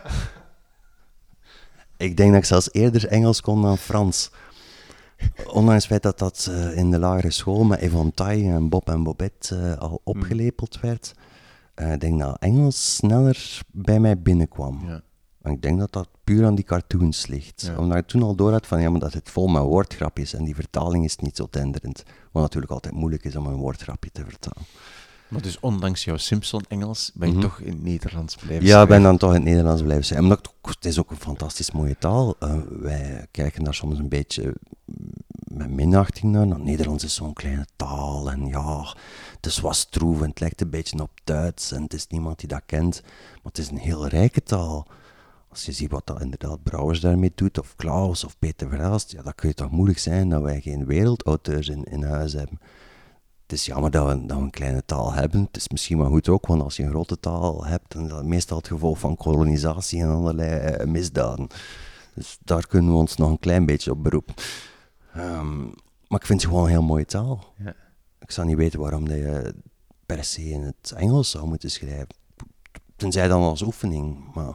[2.07, 4.31] ik denk dat ik zelfs eerder Engels kon dan Frans.
[5.47, 8.89] Ondanks het feit dat dat uh, in de lagere school met Yvonne Tai en Bob
[8.89, 11.15] en Bobette uh, al opgelepeld werd,
[11.77, 14.81] uh, ik denk dat Engels sneller bij mij binnenkwam.
[14.87, 15.01] Ja.
[15.43, 17.63] En ik denk dat dat puur aan die cartoons ligt.
[17.67, 17.79] Ja.
[17.79, 20.45] Omdat ik toen al door had van ja, maar dat het vol met woordgrapjes en
[20.45, 22.03] die vertaling is niet zo tenderend.
[22.33, 24.67] Wat natuurlijk altijd moeilijk is om een woordgrapje te vertalen.
[25.29, 27.43] Maar dus ondanks jouw Simpson-Engels ben je Mhm.
[27.43, 30.29] toch in het Nederlands blijven Ja, ik ben dan toch in het Nederlands blijven zijn.
[30.29, 32.35] Dat- het is ook een fantastisch mooie taal.
[32.39, 34.55] Eh, wij kijken daar soms een beetje
[35.45, 36.47] met minachting naar.
[36.47, 38.95] Nou, Nederlands is zo'n kleine taal en ja,
[39.37, 42.39] het is wat stroef en het lijkt een beetje op Duits en het is niemand
[42.39, 43.01] die dat kent.
[43.03, 44.87] Maar het is een heel rijke taal.
[45.49, 49.23] Als je ziet wat dat inderdaad Brouwers daarmee doet, of Klaus of Peter Verhaast, ja,
[49.23, 52.59] dan kun je toch moeilijk zijn dat wij geen wereldauteurs in, in huis hebben.
[53.49, 55.43] Het is jammer dat we, dat we een kleine taal hebben.
[55.43, 58.11] Het is misschien wel goed ook, want als je een grote taal hebt, dan is
[58.11, 61.47] dat meestal het gevolg van kolonisatie en allerlei eh, misdaden.
[62.15, 64.35] Dus daar kunnen we ons nog een klein beetje op beroepen.
[65.15, 65.63] Ehm,
[66.09, 67.55] maar ik vind het gewoon een heel mooie taal.
[67.59, 67.75] Ja.
[68.19, 69.55] Ik zou niet weten waarom dat je
[70.07, 72.09] per se in het Engels zou moeten schrijven.
[72.97, 74.35] Tenzij dan als oefening.
[74.35, 74.55] Maar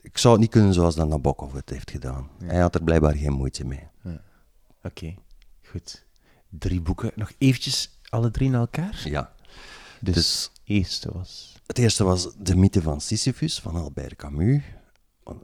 [0.00, 2.28] ik zou het niet kunnen zoals dat Nabokov het heeft gedaan.
[2.44, 3.88] Hij had er blijkbaar geen moeite mee.
[4.82, 5.14] Oké,
[5.62, 6.05] goed.
[6.58, 7.12] Drie boeken.
[7.14, 9.02] Nog eventjes alle drie naar elkaar?
[9.04, 9.32] Ja.
[10.00, 11.54] Dus, Dus eerste was...
[11.66, 14.62] Het eerste was De mythe van Sisyphus van Albert Camus.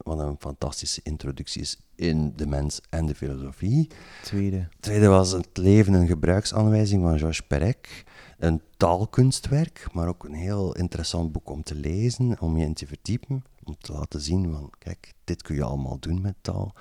[0.03, 3.91] Wat een fantastische introductie is in de mens en de filosofie.
[4.23, 4.57] Tweede.
[4.57, 8.05] Het tweede was Het leven een gebruiksaanwijzing van Georges Perec.
[8.39, 12.87] Een taalkunstwerk, maar ook een heel interessant boek om te lezen, om je in te
[12.87, 13.45] verdiepen.
[13.65, 16.75] Om te laten zien van, kijk, dit kun je allemaal doen met taal.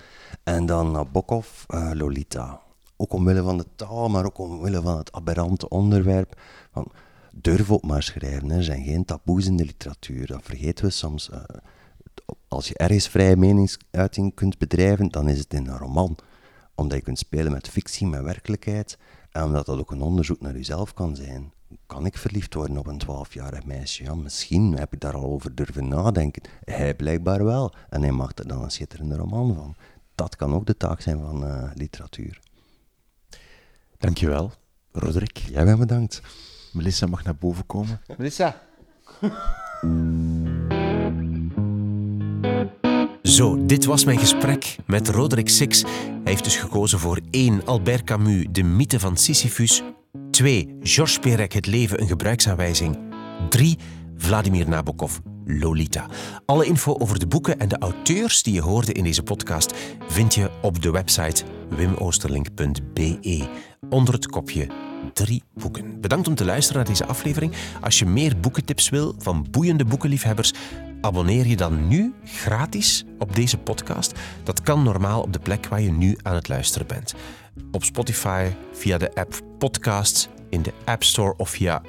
[0.44, 2.62] En dan Nabokov, eh, Lolita.
[3.02, 6.42] Ook omwille van de taal, maar ook omwille van het aberrante onderwerp.
[6.72, 6.92] Van,
[7.36, 10.28] durf ook maar schrijven, er zijn geen taboes in de literatuur.
[10.28, 11.30] Dat vergeten we soms.
[11.30, 11.40] eh.
[12.48, 16.16] als je ergens vrije meningsuiting kunt bedrijven, dan is het in een roman.
[16.76, 18.98] Omdat je kunt spelen met fictie, met werkelijkheid.
[19.32, 21.52] En omdat dat ook een onderzoek naar jezelf kan zijn.
[21.86, 24.04] Kan ik verliefd worden op een twaalfjarig meisje?
[24.04, 26.42] Ja, misschien heb ik daar al over durven nadenken.
[26.64, 27.74] Hij blijkbaar wel.
[27.90, 29.76] En hij maakt er dan een schitterende roman van.
[30.16, 32.40] Dat kan ook de taak zijn van eh, literatuur.
[34.02, 34.52] Dankjewel,
[34.92, 35.38] Roderick.
[35.38, 36.22] Jij bent bedankt.
[36.74, 38.02] Melissa mag naar boven komen.
[38.18, 38.62] Melissa.
[43.24, 45.82] Zo, dit was mijn gesprek met Roderick Six.
[45.82, 47.66] Hij heeft dus gekozen voor 1.
[47.66, 49.84] Albert Camus, De mythe van Sisyphus.
[50.32, 50.78] 2.
[50.80, 52.98] Georges Perec, Het leven, een gebruiksaanwijzing.
[53.50, 53.78] 3.
[54.22, 56.06] Vladimir Nabokov, Lolita.
[56.46, 59.74] Alle info over de boeken en de auteurs die je hoorde in deze podcast
[60.08, 63.48] vind je op de website wimoosterlink.be
[63.90, 64.68] onder het kopje
[65.14, 66.02] drie boeken.
[66.02, 67.54] Bedankt om te luisteren naar deze aflevering.
[67.82, 70.54] Als je meer boekentips wil van boeiende boekenliefhebbers,
[71.02, 74.20] abonneer je dan nu gratis op deze podcast.
[74.44, 77.16] Dat kan normaal op de plek waar je nu aan het luisteren bent.
[77.72, 81.82] Op Spotify, via de app Podcasts, in de App Store of via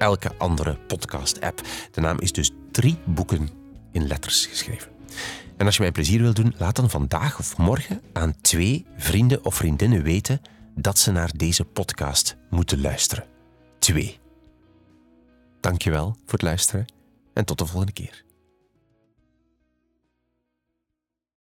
[0.00, 1.60] elke andere podcast-app.
[1.90, 3.48] De naam is dus drie boeken
[3.92, 4.90] in letters geschreven.
[5.56, 9.44] En als je mij plezier wil doen, laat dan vandaag of morgen aan twee vrienden
[9.44, 10.40] of vriendinnen weten
[10.74, 13.24] dat ze naar deze podcast moeten luisteren.
[13.78, 14.18] Twee.
[15.60, 16.86] Dankjewel voor het luisteren
[17.34, 18.24] en tot de volgende keer.